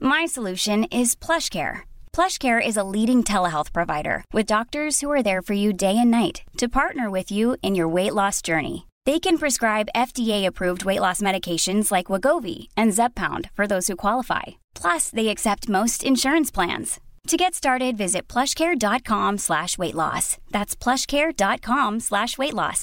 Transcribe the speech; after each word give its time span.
My 0.00 0.26
solution 0.26 0.84
is 0.84 1.16
PlushCare. 1.16 1.80
PlushCare 2.12 2.60
is 2.62 2.76
a 2.76 2.84
leading 2.84 3.24
telehealth 3.24 3.72
provider 3.72 4.24
with 4.32 4.54
doctors 4.54 5.00
who 5.00 5.10
are 5.10 5.22
there 5.22 5.42
for 5.42 5.54
you 5.54 5.72
day 5.72 5.96
and 5.98 6.10
night 6.10 6.42
to 6.58 6.68
partner 6.68 7.10
with 7.10 7.30
you 7.30 7.56
in 7.62 7.74
your 7.74 7.88
weight 7.88 8.14
loss 8.14 8.42
journey. 8.42 8.86
They 9.06 9.18
can 9.18 9.38
prescribe 9.38 9.94
FDA-approved 9.94 10.84
weight 10.84 11.00
loss 11.00 11.20
medications 11.20 11.90
like 11.90 12.12
Wegovy 12.12 12.68
and 12.76 12.92
Zepbound 12.92 13.50
for 13.54 13.66
those 13.66 13.86
who 13.88 13.96
qualify. 13.96 14.56
Plus, 14.74 15.10
they 15.10 15.28
accept 15.28 15.68
most 15.68 16.04
insurance 16.04 16.50
plans. 16.50 17.00
To 17.28 17.36
get 17.36 17.54
started, 17.54 17.96
visit 18.04 18.28
plushcare.com/weightloss. 18.28 20.26
That's 20.56 20.74
plushcare.com/weightloss. 20.84 22.82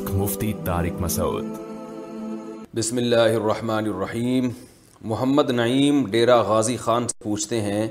مفتی 0.00 0.52
مسعود 1.00 1.44
بسم 2.76 2.96
اللہ 2.96 3.16
الرحمن 3.40 3.86
الرحیم 3.92 4.48
محمد 5.10 5.50
نعیم 5.50 6.04
ڈیرا 6.10 6.40
غازی 6.48 6.76
خان 6.84 7.08
سے 7.08 7.22
پوچھتے 7.24 7.60
ہیں 7.60 7.86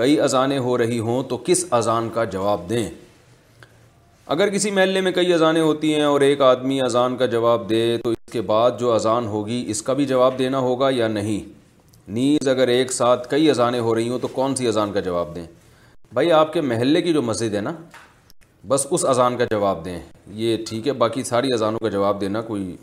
کئی 0.00 0.20
اذانیں 0.20 0.58
ہو 0.66 0.76
رہی 0.78 0.98
ہوں 1.06 1.22
تو 1.28 1.36
کس 1.46 1.64
اذان 1.78 2.08
کا 2.14 2.24
جواب 2.34 2.68
دیں 2.70 2.88
اگر 4.36 4.50
کسی 4.54 4.70
محلے 4.80 5.00
میں 5.06 5.12
کئی 5.12 5.32
اذانیں 5.34 5.60
ہوتی 5.62 5.94
ہیں 5.94 6.02
اور 6.04 6.20
ایک 6.28 6.40
آدمی 6.50 6.80
اذان 6.82 7.16
کا 7.16 7.26
جواب 7.36 7.68
دے 7.70 7.82
تو 8.04 8.10
اس 8.10 8.32
کے 8.32 8.40
بعد 8.52 8.78
جو 8.80 8.92
اذان 8.94 9.26
ہوگی 9.36 9.64
اس 9.70 9.82
کا 9.82 9.92
بھی 10.00 10.06
جواب 10.14 10.38
دینا 10.38 10.58
ہوگا 10.68 10.88
یا 10.98 11.08
نہیں 11.18 11.48
نیز 12.18 12.48
اگر 12.54 12.68
ایک 12.76 12.92
ساتھ 12.92 13.28
کئی 13.30 13.50
اذانیں 13.50 13.80
ہو 13.80 13.94
رہی 13.94 14.08
ہوں 14.08 14.18
تو 14.22 14.28
کون 14.38 14.54
سی 14.56 14.68
اذان 14.68 14.92
کا 14.92 15.00
جواب 15.10 15.34
دیں 15.34 15.46
بھائی 16.14 16.32
آپ 16.42 16.52
کے 16.52 16.60
محلے 16.74 17.02
کی 17.02 17.12
جو 17.12 17.22
مسجد 17.22 17.54
ہے 17.54 17.60
نا 17.60 17.72
بس 18.68 18.86
اس 18.92 19.04
اذان 19.10 19.36
کا 19.36 19.44
جواب 19.50 19.84
دیں 19.84 19.98
یہ 20.40 20.56
ٹھیک 20.68 20.86
ہے 20.88 20.92
باقی 21.02 21.22
ساری 21.24 21.48
اذانوں 21.54 21.78
کا 21.82 21.88
جواب 21.90 22.20
دینا 22.20 22.40
کوئی 22.50 22.76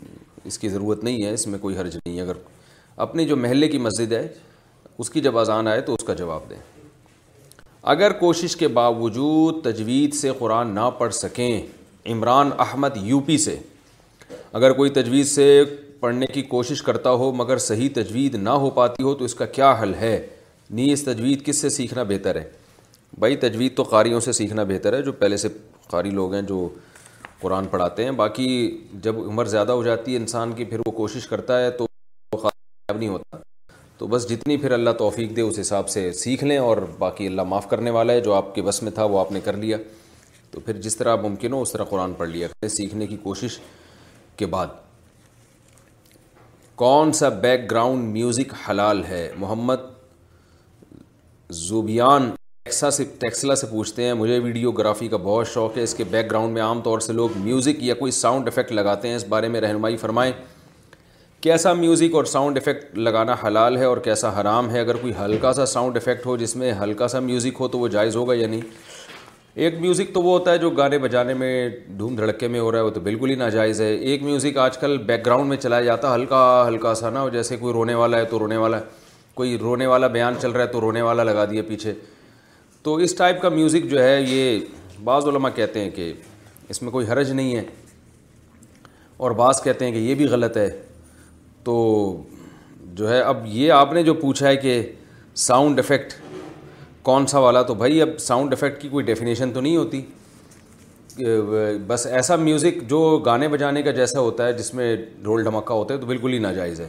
اس 0.46 0.58
کی 0.58 0.68
ضرورت 0.68 1.04
نہیں 1.04 1.24
ہے 1.24 1.30
اس 1.34 1.46
میں 1.46 1.58
کوئی 1.58 1.76
حرج 1.76 1.96
نہیں 1.96 2.16
ہے 2.16 2.22
اگر 2.22 2.36
اپنے 3.04 3.24
جو 3.24 3.36
محلے 3.36 3.68
کی 3.68 3.78
مسجد 3.84 4.12
ہے 4.12 4.26
اس 5.02 5.10
کی 5.10 5.20
جب 5.20 5.38
اذان 5.38 5.68
آئے 5.68 5.80
تو 5.86 5.94
اس 5.94 6.04
کا 6.06 6.14
جواب 6.14 6.48
دیں 6.50 6.56
اگر 7.92 8.12
کوشش 8.18 8.56
کے 8.56 8.68
باوجود 8.80 9.62
تجوید 9.64 10.14
سے 10.14 10.30
قرآن 10.38 10.74
نہ 10.74 10.88
پڑھ 10.98 11.14
سکیں 11.14 11.60
عمران 12.12 12.50
احمد 12.66 12.96
یو 13.02 13.20
پی 13.26 13.36
سے 13.44 13.56
اگر 14.60 14.72
کوئی 14.80 14.90
تجوید 15.00 15.26
سے 15.26 15.46
پڑھنے 16.00 16.26
کی 16.34 16.42
کوشش 16.52 16.82
کرتا 16.82 17.10
ہو 17.22 17.32
مگر 17.36 17.58
صحیح 17.70 17.88
تجوید 17.94 18.34
نہ 18.42 18.58
ہو 18.64 18.70
پاتی 18.80 19.02
ہو 19.02 19.14
تو 19.14 19.24
اس 19.24 19.34
کا 19.34 19.46
کیا 19.56 19.74
حل 19.82 19.94
ہے 20.00 20.18
نیز 20.80 21.04
تجوید 21.04 21.44
کس 21.46 21.56
سے 21.60 21.68
سیکھنا 21.80 22.02
بہتر 22.12 22.36
ہے 22.40 22.48
بھائی 23.18 23.36
تجوید 23.36 23.76
تو 23.76 23.82
قاریوں 23.82 24.20
سے 24.20 24.32
سیکھنا 24.32 24.62
بہتر 24.64 24.92
ہے 24.94 25.00
جو 25.02 25.12
پہلے 25.18 25.36
سے 25.36 25.48
قاری 25.90 26.10
لوگ 26.10 26.34
ہیں 26.34 26.42
جو 26.48 26.68
قرآن 27.40 27.66
پڑھاتے 27.70 28.04
ہیں 28.04 28.10
باقی 28.22 28.48
جب 29.02 29.18
عمر 29.28 29.44
زیادہ 29.54 29.72
ہو 29.72 29.82
جاتی 29.84 30.12
ہے 30.12 30.16
انسان 30.16 30.52
کی 30.56 30.64
پھر 30.64 30.80
وہ 30.86 30.90
کوشش 30.96 31.26
کرتا 31.26 31.60
ہے 31.64 31.70
تو 31.78 31.86
نہیں 32.96 33.08
ہوتا 33.08 33.36
تو 33.98 34.06
بس 34.12 34.28
جتنی 34.28 34.56
پھر 34.56 34.70
اللہ 34.72 34.90
توفیق 34.98 35.34
دے 35.36 35.40
اس 35.40 35.58
حساب 35.60 35.88
سے 35.88 36.10
سیکھ 36.20 36.42
لیں 36.44 36.56
اور 36.58 36.76
باقی 36.98 37.26
اللہ 37.26 37.42
معاف 37.48 37.68
کرنے 37.70 37.90
والا 37.96 38.12
ہے 38.12 38.20
جو 38.20 38.32
آپ 38.34 38.54
کے 38.54 38.62
بس 38.68 38.82
میں 38.82 38.92
تھا 38.92 39.04
وہ 39.12 39.18
آپ 39.20 39.32
نے 39.32 39.40
کر 39.44 39.56
لیا 39.62 39.76
تو 40.50 40.60
پھر 40.60 40.80
جس 40.86 40.96
طرح 40.96 41.12
آپ 41.12 41.20
ممکن 41.24 41.52
ہو 41.52 41.60
اس 41.62 41.72
طرح 41.72 41.84
قرآن 41.90 42.12
پڑھ 42.18 42.28
لیا 42.28 42.48
سیکھنے 42.76 43.06
کی 43.06 43.16
کوشش 43.22 43.58
کے 44.36 44.46
بعد 44.54 44.66
کون 46.82 47.12
سا 47.12 47.28
بیک 47.44 47.70
گراؤنڈ 47.70 48.12
میوزک 48.12 48.54
حلال 48.68 49.04
ہے 49.04 49.28
محمد 49.38 49.80
زوبیان 51.66 52.30
ٹیکسا 52.64 52.90
سے 52.90 53.04
ٹیکسلا 53.20 53.54
سے 53.56 53.66
پوچھتے 53.66 54.04
ہیں 54.04 54.14
مجھے 54.14 54.38
ویڈیو 54.44 54.70
گرافی 54.78 55.06
کا 55.08 55.16
بہت 55.16 55.46
شوق 55.48 55.76
ہے 55.76 55.82
اس 55.82 55.94
کے 55.94 56.04
بیک 56.10 56.30
گراؤنڈ 56.30 56.54
میں 56.54 56.62
عام 56.62 56.80
طور 56.84 56.98
سے 57.00 57.12
لوگ 57.12 57.36
میوزک 57.44 57.82
یا 57.82 57.94
کوئی 57.98 58.12
ساؤنڈ 58.12 58.48
افیکٹ 58.48 58.72
لگاتے 58.72 59.08
ہیں 59.08 59.14
اس 59.16 59.24
بارے 59.28 59.48
میں 59.48 59.60
رہنمائی 59.60 59.96
فرمائیں 60.02 60.32
کیسا 61.42 61.72
میوزک 61.72 62.14
اور 62.14 62.24
ساؤنڈ 62.32 62.56
افیکٹ 62.58 62.98
لگانا 62.98 63.34
حلال 63.46 63.76
ہے 63.76 63.84
اور 63.84 63.96
کیسا 64.08 64.30
حرام 64.40 64.68
ہے 64.70 64.80
اگر 64.80 64.96
کوئی 65.02 65.12
ہلکا 65.24 65.52
سا 65.52 65.66
ساؤنڈ 65.66 65.96
افیکٹ 65.96 66.26
ہو 66.26 66.36
جس 66.36 66.54
میں 66.56 66.72
ہلکا 66.82 67.08
سا 67.08 67.20
میوزک 67.30 67.60
ہو 67.60 67.68
تو 67.68 67.78
وہ 67.78 67.88
جائز 67.96 68.16
ہوگا 68.16 68.34
یا 68.34 68.46
نہیں 68.48 68.60
ایک 69.54 69.80
میوزک 69.80 70.14
تو 70.14 70.22
وہ 70.22 70.38
ہوتا 70.38 70.52
ہے 70.52 70.58
جو 70.58 70.70
گانے 70.82 70.98
بجانے 71.08 71.34
میں 71.44 71.68
ڈھوم 71.96 72.16
دھڑکے 72.16 72.48
میں 72.48 72.60
ہو 72.60 72.70
رہا 72.72 72.78
ہے 72.78 72.84
وہ 72.84 72.90
تو 72.90 73.00
بالکل 73.08 73.30
ہی 73.30 73.34
ناجائز 73.36 73.80
ہے 73.80 73.92
ایک 73.96 74.22
میوزک 74.22 74.58
آج 74.68 74.78
کل 74.78 74.98
بیک 75.06 75.26
گراؤنڈ 75.26 75.48
میں 75.48 75.56
چلایا 75.64 75.84
جاتا 75.84 76.10
ہے 76.10 76.14
ہلکا 76.14 76.64
ہلکا 76.68 76.94
سا 76.94 77.10
نہ 77.10 77.18
ہو 77.18 77.28
جیسے 77.38 77.56
کوئی 77.60 77.72
رونے 77.74 77.94
والا 78.04 78.18
ہے 78.18 78.24
تو 78.30 78.38
رونے 78.38 78.56
والا 78.56 78.80
کوئی 79.34 79.58
رونے 79.58 79.86
والا 79.86 80.06
بیان 80.18 80.34
چل 80.40 80.50
رہا 80.50 80.62
ہے 80.64 80.68
تو 80.72 80.80
رونے 80.80 81.02
والا 81.02 81.22
لگا 81.24 81.44
دیا 81.50 81.62
پیچھے 81.68 81.92
تو 82.84 82.94
اس 83.04 83.14
ٹائپ 83.16 83.40
کا 83.40 83.48
میوزک 83.48 83.90
جو 83.90 84.02
ہے 84.02 84.20
یہ 84.28 84.58
بعض 85.04 85.26
علماء 85.28 85.48
کہتے 85.54 85.80
ہیں 85.80 85.90
کہ 85.94 86.12
اس 86.70 86.82
میں 86.82 86.90
کوئی 86.90 87.06
حرج 87.06 87.30
نہیں 87.32 87.56
ہے 87.56 87.62
اور 89.24 89.30
بعض 89.40 89.62
کہتے 89.62 89.84
ہیں 89.84 89.92
کہ 89.92 89.98
یہ 89.98 90.14
بھی 90.20 90.26
غلط 90.28 90.56
ہے 90.56 90.68
تو 91.64 91.74
جو 93.00 93.10
ہے 93.10 93.20
اب 93.20 93.44
یہ 93.46 93.72
آپ 93.72 93.92
نے 93.92 94.02
جو 94.02 94.14
پوچھا 94.22 94.46
ہے 94.48 94.56
کہ 94.56 94.80
ساؤنڈ 95.46 95.78
افیکٹ 95.78 96.14
کون 97.08 97.26
سا 97.26 97.38
والا 97.38 97.62
تو 97.62 97.74
بھائی 97.82 98.00
اب 98.02 98.18
ساؤنڈ 98.20 98.52
افیکٹ 98.52 98.80
کی 98.82 98.88
کوئی 98.88 99.04
ڈیفینیشن 99.04 99.50
تو 99.52 99.60
نہیں 99.60 99.76
ہوتی 99.76 100.00
بس 101.86 102.06
ایسا 102.10 102.36
میوزک 102.36 102.82
جو 102.90 103.00
گانے 103.26 103.48
بجانے 103.48 103.82
کا 103.82 103.90
جیسا 103.90 104.20
ہوتا 104.20 104.46
ہے 104.46 104.52
جس 104.52 104.72
میں 104.74 104.94
ڈھول 105.22 105.42
ڈھمکا 105.44 105.74
ہوتا 105.74 105.94
ہے 105.94 105.98
تو 105.98 106.06
بالکل 106.06 106.32
ہی 106.32 106.38
ناجائز 106.48 106.80
ہے 106.80 106.88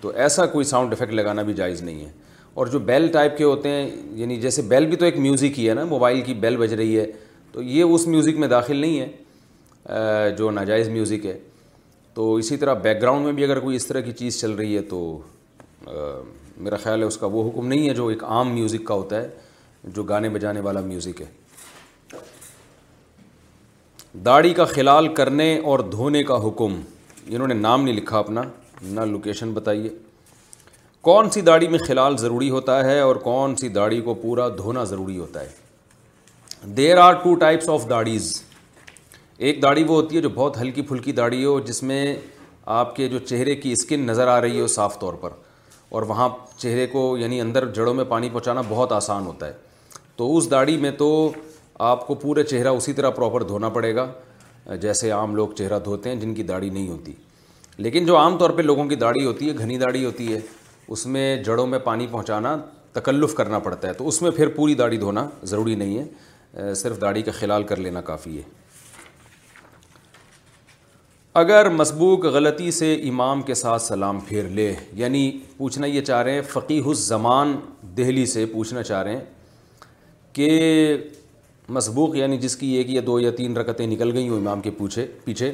تو 0.00 0.12
ایسا 0.24 0.46
کوئی 0.54 0.64
ساؤنڈ 0.72 0.92
افیکٹ 0.92 1.12
لگانا 1.12 1.42
بھی 1.50 1.54
جائز 1.54 1.82
نہیں 1.82 2.00
ہے 2.04 2.10
اور 2.56 2.66
جو 2.72 2.78
بیل 2.78 3.06
ٹائپ 3.12 3.36
کے 3.38 3.44
ہوتے 3.44 3.68
ہیں 3.70 3.88
یعنی 4.18 4.36
جیسے 4.40 4.62
بیل 4.68 4.86
بھی 4.86 4.96
تو 4.96 5.04
ایک 5.04 5.16
میوزک 5.20 5.58
ہی 5.58 5.68
ہے 5.68 5.72
نا 5.74 5.84
موبائل 5.84 6.20
کی 6.26 6.34
بیل 6.44 6.56
بج 6.56 6.72
رہی 6.74 6.98
ہے 6.98 7.04
تو 7.52 7.62
یہ 7.62 7.82
اس 7.82 8.06
میوزک 8.06 8.36
میں 8.44 8.48
داخل 8.48 8.76
نہیں 8.76 9.00
ہے 9.00 10.30
جو 10.38 10.50
ناجائز 10.50 10.88
میوزک 10.88 11.26
ہے 11.26 11.36
تو 12.14 12.34
اسی 12.34 12.56
طرح 12.56 12.74
بیک 12.84 13.00
گراؤنڈ 13.02 13.24
میں 13.24 13.32
بھی 13.40 13.44
اگر 13.44 13.60
کوئی 13.60 13.76
اس 13.76 13.86
طرح 13.86 14.00
کی 14.06 14.12
چیز 14.20 14.40
چل 14.40 14.52
رہی 14.60 14.76
ہے 14.76 14.82
تو 14.92 15.00
میرا 15.86 16.76
خیال 16.82 17.02
ہے 17.02 17.06
اس 17.06 17.16
کا 17.18 17.26
وہ 17.32 17.48
حکم 17.50 17.66
نہیں 17.66 17.88
ہے 17.88 17.94
جو 17.94 18.06
ایک 18.14 18.24
عام 18.24 18.54
میوزک 18.54 18.84
کا 18.86 18.94
ہوتا 18.94 19.22
ہے 19.22 19.28
جو 19.98 20.02
گانے 20.12 20.28
بجانے 20.38 20.60
والا 20.68 20.80
میوزک 20.88 21.20
ہے 21.22 21.26
داڑھی 24.26 24.54
کا 24.54 24.64
خلال 24.64 25.08
کرنے 25.14 25.54
اور 25.70 25.78
دھونے 25.98 26.22
کا 26.32 26.38
حکم 26.48 26.80
انہوں 27.26 27.48
نے 27.48 27.54
نام 27.54 27.84
نہیں 27.84 27.96
لکھا 27.96 28.18
اپنا 28.18 28.42
نہ 28.90 29.00
لوکیشن 29.12 29.52
بتائیے 29.54 29.90
کون 31.06 31.28
سی 31.30 31.40
داڑھی 31.46 31.66
میں 31.70 31.78
خلال 31.86 32.16
ضروری 32.18 32.48
ہوتا 32.50 32.78
ہے 32.84 32.98
اور 33.00 33.16
کون 33.24 33.54
سی 33.56 33.68
داڑھی 33.74 34.00
کو 34.04 34.14
پورا 34.22 34.48
دھونا 34.56 34.82
ضروری 34.92 35.16
ہوتا 35.18 35.40
ہے 35.40 36.66
there 36.76 36.98
are 36.98 37.12
two 37.24 37.34
types 37.42 37.68
of 37.70 37.88
داڑھیز 37.90 38.26
ایک 39.46 39.60
داڑھی 39.62 39.84
وہ 39.88 39.94
ہوتی 40.00 40.16
ہے 40.16 40.20
جو 40.22 40.28
بہت 40.34 40.56
ہلکی 40.60 40.82
پھلکی 40.88 41.12
داڑھی 41.18 41.44
ہو 41.44 41.58
جس 41.66 41.82
میں 41.90 42.04
آپ 42.78 42.94
کے 42.96 43.08
جو 43.08 43.18
چہرے 43.26 43.54
کی 43.56 43.72
اسکن 43.72 44.06
نظر 44.06 44.28
آ 44.28 44.40
رہی 44.40 44.60
ہو 44.60 44.66
صاف 44.76 44.98
طور 45.00 45.14
پر 45.20 45.36
اور 45.94 46.02
وہاں 46.10 46.28
چہرے 46.56 46.86
کو 46.92 47.06
یعنی 47.18 47.40
اندر 47.40 47.68
جڑوں 47.78 47.94
میں 48.00 48.04
پانی 48.14 48.28
پہنچانا 48.32 48.62
بہت 48.68 48.92
آسان 48.98 49.26
ہوتا 49.26 49.46
ہے 49.48 49.52
تو 50.16 50.36
اس 50.36 50.50
داڑھی 50.50 50.76
میں 50.86 50.90
تو 51.04 51.10
آپ 51.92 52.06
کو 52.06 52.14
پورے 52.26 52.42
چہرہ 52.54 52.70
اسی 52.82 52.92
طرح 52.92 53.10
پراپر 53.20 53.42
دھونا 53.52 53.68
پڑے 53.78 53.94
گا 53.96 54.10
جیسے 54.88 55.10
عام 55.20 55.36
لوگ 55.36 55.48
چہرہ 55.58 55.78
دھوتے 55.84 56.08
ہیں 56.12 56.16
جن 56.20 56.34
کی 56.34 56.42
داڑھی 56.52 56.70
نہیں 56.70 56.88
ہوتی 56.90 57.12
لیکن 57.86 58.06
جو 58.06 58.18
عام 58.18 58.38
طور 58.38 58.50
پہ 58.58 58.62
لوگوں 58.62 58.84
کی 58.86 58.94
داڑھی 59.06 59.24
ہوتی 59.24 59.48
ہے 59.50 59.56
گھنی 59.62 59.78
داڑھی 59.78 60.04
ہوتی 60.04 60.32
ہے 60.34 60.40
اس 60.92 61.04
میں 61.12 61.42
جڑوں 61.44 61.66
میں 61.66 61.78
پانی 61.84 62.06
پہنچانا 62.10 62.56
تکلف 62.92 63.34
کرنا 63.34 63.58
پڑتا 63.58 63.88
ہے 63.88 63.92
تو 63.92 64.08
اس 64.08 64.20
میں 64.22 64.30
پھر 64.36 64.48
پوری 64.56 64.74
داڑھی 64.74 64.96
دھونا 64.98 65.26
ضروری 65.46 65.74
نہیں 65.74 65.98
ہے 66.64 66.72
صرف 66.74 67.00
داڑھی 67.00 67.22
کا 67.22 67.32
خلال 67.38 67.62
کر 67.70 67.76
لینا 67.76 68.00
کافی 68.10 68.36
ہے 68.36 68.42
اگر 71.40 71.68
مسبوق 71.70 72.24
غلطی 72.34 72.70
سے 72.72 72.92
امام 73.08 73.42
کے 73.48 73.54
ساتھ 73.54 73.82
سلام 73.82 74.20
پھیر 74.28 74.48
لے 74.60 74.72
یعنی 74.96 75.30
پوچھنا 75.56 75.86
یہ 75.86 76.00
چاہ 76.00 76.22
رہے 76.22 76.34
ہیں 76.34 76.40
فقی 76.52 76.78
الزمان 76.86 77.54
دہلی 77.96 78.24
سے 78.26 78.44
پوچھنا 78.52 78.82
چاہ 78.82 79.02
رہے 79.02 79.16
ہیں 79.16 79.24
کہ 80.32 80.48
مسبوق 81.78 82.16
یعنی 82.16 82.38
جس 82.38 82.56
کی 82.56 82.66
ایک 82.76 82.90
یا 82.90 83.02
دو 83.06 83.18
یا 83.20 83.30
تین 83.36 83.56
رکتیں 83.56 83.86
نکل 83.86 84.12
گئی 84.16 84.28
ہوں 84.28 84.36
امام 84.38 84.60
کے 84.60 84.70
پوچھے 84.78 85.06
پیچھے 85.24 85.52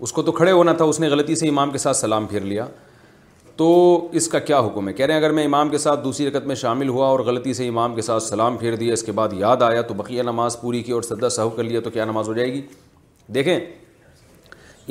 اس 0.00 0.12
کو 0.12 0.22
تو 0.22 0.32
کھڑے 0.32 0.52
ہونا 0.52 0.72
تھا 0.72 0.84
اس 0.84 1.00
نے 1.00 1.08
غلطی 1.08 1.34
سے 1.36 1.48
امام 1.48 1.70
کے 1.70 1.78
ساتھ 1.78 1.96
سلام 1.96 2.26
پھیر 2.26 2.42
لیا 2.42 2.66
تو 3.56 3.66
اس 4.16 4.28
کا 4.28 4.38
کیا 4.38 4.58
حکم 4.66 4.88
ہے 4.88 4.92
کہہ 4.92 5.04
رہے 5.06 5.14
ہیں 5.14 5.20
اگر 5.20 5.30
میں 5.32 5.44
امام 5.44 5.68
کے 5.68 5.78
ساتھ 5.78 6.02
دوسری 6.04 6.26
رکعت 6.28 6.44
میں 6.46 6.54
شامل 6.56 6.88
ہوا 6.88 7.06
اور 7.06 7.20
غلطی 7.26 7.52
سے 7.54 7.66
امام 7.68 7.94
کے 7.94 8.02
ساتھ 8.02 8.22
سلام 8.22 8.56
پھیر 8.58 8.76
دیا 8.76 8.92
اس 8.92 9.02
کے 9.02 9.12
بعد 9.12 9.32
یاد 9.38 9.62
آیا 9.62 9.82
تو 9.88 9.94
بقیہ 9.94 10.22
نماز 10.22 10.58
پوری 10.60 10.82
کی 10.82 10.92
اور 10.92 11.02
سدا 11.02 11.28
سہو 11.30 11.50
کر 11.56 11.62
لیا 11.64 11.80
تو 11.84 11.90
کیا 11.90 12.04
نماز 12.04 12.28
ہو 12.28 12.34
جائے 12.34 12.52
گی 12.52 12.62
دیکھیں 13.34 13.58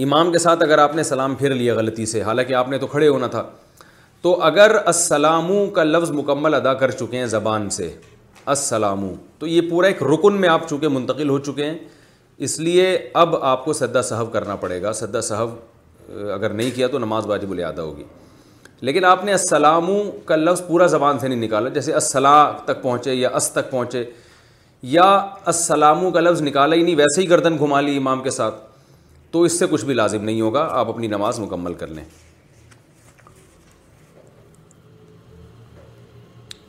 امام 0.06 0.32
کے 0.32 0.40
ساتھ 0.40 0.64
اگر 0.64 0.78
آپ 0.80 0.96
نے 0.96 1.04
سلام 1.04 1.36
پھیر 1.36 1.54
لیا 1.56 1.76
غلطی 1.76 2.06
سے 2.06 2.22
حالانکہ 2.24 2.54
آپ 2.56 2.70
نے 2.70 2.78
تو 2.78 2.88
کھڑے 2.88 3.08
ہونا 3.08 3.28
تھا 3.38 3.44
تو 4.22 4.40
اگر 4.44 4.76
السلاموں 4.86 5.66
کا 5.76 5.84
لفظ 5.84 6.12
مکمل 6.12 6.54
ادا 6.54 6.74
کر 6.84 6.92
چکے 6.92 7.18
ہیں 7.18 7.26
زبان 7.28 7.70
سے 7.78 7.90
السلاموں 8.56 9.14
تو 9.40 9.48
یہ 9.48 9.62
پورا 9.70 9.88
ایک 9.88 10.04
رکن 10.14 10.40
میں 10.42 10.50
آپ 10.50 10.70
چونکہ 10.70 10.88
منتقل 11.00 11.30
ہو 11.30 11.38
چکے 11.50 11.66
ہیں 11.66 11.78
اس 12.46 12.60
لیے 12.60 12.98
اب 13.24 13.36
آپ 13.44 13.66
کو 13.66 13.74
سدا 13.80 14.02
صحب 14.02 14.32
کرنا 14.34 14.56
پڑے 14.66 14.82
گا 14.82 14.94
سدا 15.00 15.22
صحب 15.22 15.50
اگر 16.34 16.50
نہیں 16.54 16.72
کیا 16.76 16.88
تو 16.92 17.00
نماز 17.00 17.26
واجب 17.28 17.52
الادا 17.52 17.82
ہوگی 17.84 18.04
لیکن 18.88 19.06
آپ 19.06 19.24
نے 19.26 19.32
السلاموں 19.32 20.00
کا 20.26 20.36
لفظ 20.36 20.62
پورا 20.68 20.86
زبان 20.94 21.20
سے 21.20 21.28
نہیں 21.28 21.40
نکالا 21.42 21.70
جیسے 21.74 21.94
السلام 21.94 22.54
تک 22.66 22.82
پہنچے 22.82 23.14
یا 23.14 23.30
اس 23.36 23.50
تک 23.54 23.70
پہنچے 23.72 24.04
یا 24.96 25.04
السلاموں 25.52 26.10
کا 26.12 26.20
لفظ 26.20 26.42
نکالا 26.42 26.76
ہی 26.76 26.82
نہیں 26.84 26.96
ویسے 26.96 27.22
ہی 27.22 27.30
گردن 27.30 27.58
گھما 27.58 27.82
لی 27.82 27.96
امام 27.98 28.22
کے 28.24 28.30
ساتھ 28.38 28.56
تو 29.32 29.42
اس 29.50 29.60
سے 29.60 29.66
کچھ 29.72 29.86
بھی 29.86 29.94
لازم 29.94 30.24
نہیں 30.24 30.42
ہوگا 30.42 30.68
آپ 30.80 30.90
اپنی 30.90 31.08
نماز 31.08 31.40
مکمل 31.40 31.74
کر 31.82 31.88
لیں 31.98 32.04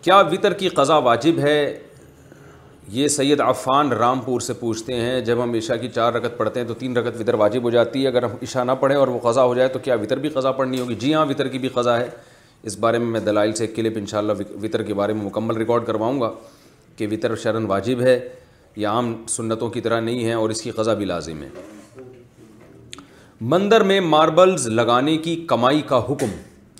کیا 0.03 0.17
وطر 0.33 0.53
کی 0.61 0.69
قضا 0.69 0.97
واجب 1.09 1.39
ہے 1.39 1.59
یہ 2.91 3.09
سید 3.09 3.41
عفان 3.41 3.91
رام 3.93 4.21
پور 4.21 4.41
سے 4.41 4.53
پوچھتے 4.61 4.95
ہیں 5.01 5.21
جب 5.25 5.43
ہم 5.43 5.53
عشاء 5.55 5.75
کی 5.81 5.89
چار 5.95 6.13
رکت 6.13 6.37
پڑھتے 6.39 6.61
ہیں 6.61 6.67
تو 6.69 6.75
تین 6.79 6.97
رکت 6.97 7.21
وطر 7.21 7.35
واجب 7.43 7.63
ہو 7.65 7.71
جاتی 7.71 8.03
ہے 8.03 8.09
اگر 8.09 8.23
ہم 8.25 8.31
عشاء 8.43 8.65
نہ 8.65 8.73
پڑھیں 8.81 8.97
اور 8.99 9.09
وہ 9.09 9.19
قضا 9.29 9.43
ہو 9.45 9.55
جائے 9.55 9.69
تو 9.73 9.79
کیا 9.83 9.95
وطر 10.03 10.17
بھی 10.19 10.29
قضا 10.35 10.53
پڑھنی 10.53 10.81
ہوگی 10.81 10.95
جی 11.01 11.13
ہاں 11.15 11.25
وطر 11.27 11.49
کی 11.49 11.59
بھی 11.59 11.69
قضا 11.75 11.97
ہے 12.01 12.09
اس 12.71 12.79
بارے 12.79 12.99
میں 12.99 13.07
میں 13.11 13.21
دلائل 13.21 13.53
سے 13.57 13.65
ایک 13.65 13.75
کلپ 13.77 13.99
انشاءاللہ 13.99 14.33
وطر 14.63 14.83
کے 14.87 14.95
بارے 14.95 15.13
میں 15.13 15.25
مکمل 15.25 15.57
ریکارڈ 15.57 15.87
کرواؤں 15.87 16.21
گا 16.21 16.31
کہ 16.97 17.07
وطر 17.11 17.35
شرن 17.43 17.67
واجب 17.69 18.01
ہے 18.03 18.19
یہ 18.77 18.87
عام 18.89 19.15
سنتوں 19.29 19.69
کی 19.71 19.81
طرح 19.81 20.01
نہیں 20.01 20.25
ہے 20.25 20.33
اور 20.33 20.51
اس 20.51 20.63
کی 20.63 20.71
قضا 20.77 20.95
بھی 21.01 21.05
لازم 21.05 21.43
ہے 21.43 21.49
مندر 23.51 23.83
میں 23.83 24.01
ماربلز 24.01 24.67
لگانے 24.69 25.17
کی 25.19 25.35
کمائی 25.49 25.81
کا 25.87 25.99
حکم 26.11 26.31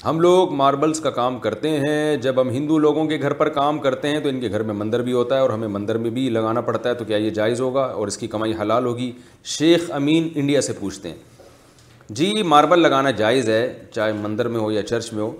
ہم 0.05 0.21
لوگ 0.21 0.53
ماربلز 0.57 1.01
کا 1.01 1.11
کام 1.17 1.39
کرتے 1.41 1.69
ہیں 1.81 2.17
جب 2.23 2.41
ہم 2.41 2.49
ہندو 2.51 2.79
لوگوں 2.79 3.05
کے 3.09 3.19
گھر 3.23 3.33
پر 3.41 3.49
کام 3.59 3.79
کرتے 3.81 4.09
ہیں 4.09 4.21
تو 4.21 4.29
ان 4.29 4.41
کے 4.41 4.49
گھر 4.51 4.63
میں 4.71 4.75
مندر 4.75 5.03
بھی 5.09 5.13
ہوتا 5.13 5.35
ہے 5.37 5.41
اور 5.41 5.51
ہمیں 5.51 5.67
مندر 5.69 5.99
میں 6.05 6.11
بھی 6.11 6.29
لگانا 6.31 6.61
پڑتا 6.71 6.89
ہے 6.89 6.95
تو 6.95 7.05
کیا 7.05 7.17
یہ 7.17 7.31
جائز 7.37 7.61
ہوگا 7.61 7.83
اور 8.01 8.07
اس 8.09 8.17
کی 8.19 8.27
کمائی 8.29 8.55
حلال 8.61 8.87
ہوگی 8.87 9.11
شیخ 9.59 9.91
امین 10.01 10.29
انڈیا 10.35 10.61
سے 10.69 10.73
پوچھتے 10.81 11.09
ہیں 11.09 12.11
جی 12.21 12.33
ماربل 12.53 12.81
لگانا 12.83 13.11
جائز 13.21 13.49
ہے 13.49 13.63
چاہے 13.95 14.13
مندر 14.23 14.49
میں 14.55 14.61
ہو 14.61 14.71
یا 14.73 14.83
چرچ 14.87 15.13
میں 15.13 15.23
ہو 15.23 15.31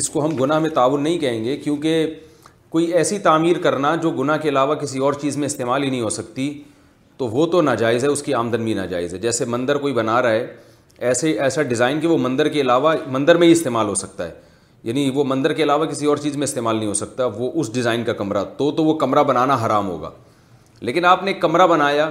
اس 0.00 0.10
کو 0.10 0.24
ہم 0.24 0.36
گناہ 0.42 0.58
میں 0.58 0.70
تعاون 0.74 1.02
نہیں 1.02 1.18
کہیں 1.18 1.42
گے 1.44 1.56
کیونکہ 1.64 2.14
کوئی 2.70 2.86
ایسی 3.00 3.18
تعمیر 3.26 3.58
کرنا 3.62 3.94
جو 4.02 4.10
گناہ 4.10 4.36
کے 4.42 4.48
علاوہ 4.48 4.74
کسی 4.84 4.98
اور 5.08 5.12
چیز 5.20 5.36
میں 5.38 5.46
استعمال 5.46 5.82
ہی 5.82 5.90
نہیں 5.90 6.00
ہو 6.00 6.10
سکتی 6.10 6.52
تو 7.16 7.28
وہ 7.36 7.46
تو 7.46 7.62
ناجائز 7.62 8.04
ہے 8.04 8.08
اس 8.08 8.22
کی 8.22 8.34
آمدن 8.34 8.64
بھی 8.64 8.74
ناجائز 8.74 9.12
ہے 9.14 9.18
جیسے 9.18 9.44
مندر 9.56 9.78
کوئی 9.78 9.92
بنا 9.94 10.20
رہا 10.22 10.30
ہے 10.30 10.46
ایسے 10.98 11.30
ایسا 11.42 11.62
ڈیزائن 11.62 12.00
کہ 12.00 12.06
وہ 12.06 12.18
مندر 12.18 12.48
کے 12.48 12.60
علاوہ 12.60 12.92
مندر 13.12 13.36
میں 13.36 13.46
ہی 13.46 13.52
استعمال 13.52 13.88
ہو 13.88 13.94
سکتا 13.94 14.26
ہے 14.26 14.30
یعنی 14.84 15.08
وہ 15.14 15.24
مندر 15.26 15.52
کے 15.52 15.62
علاوہ 15.62 15.84
کسی 15.90 16.06
اور 16.06 16.16
چیز 16.22 16.36
میں 16.36 16.44
استعمال 16.44 16.76
نہیں 16.76 16.88
ہو 16.88 16.94
سکتا 16.94 17.24
وہ 17.36 17.50
اس 17.60 17.72
ڈیزائن 17.74 18.04
کا 18.04 18.12
کمرہ 18.12 18.42
تو 18.56 18.70
تو 18.76 18.84
وہ 18.84 18.94
کمرہ 18.98 19.22
بنانا 19.30 19.54
حرام 19.66 19.88
ہوگا 19.88 20.10
لیکن 20.80 21.04
آپ 21.04 21.22
نے 21.24 21.30
ایک 21.30 21.40
کمرہ 21.42 21.66
بنایا 21.66 22.08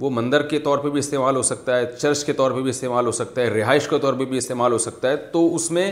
وہ 0.00 0.10
مندر 0.14 0.42
کے 0.46 0.58
طور 0.58 0.78
پہ 0.78 0.88
بھی 0.90 0.98
استعمال 0.98 1.36
ہو 1.36 1.42
سکتا 1.42 1.78
ہے 1.78 1.84
چرچ 1.98 2.24
کے 2.24 2.32
طور 2.40 2.50
پہ 2.50 2.60
بھی 2.62 2.70
استعمال 2.70 3.06
ہو 3.06 3.12
سکتا 3.18 3.40
ہے 3.40 3.48
رہائش 3.58 3.88
کے 3.88 3.98
طور 3.98 4.14
پہ 4.14 4.24
بھی 4.24 4.38
استعمال 4.38 4.72
ہو 4.72 4.78
سکتا 4.86 5.10
ہے 5.10 5.16
تو 5.32 5.54
اس 5.54 5.70
میں 5.70 5.90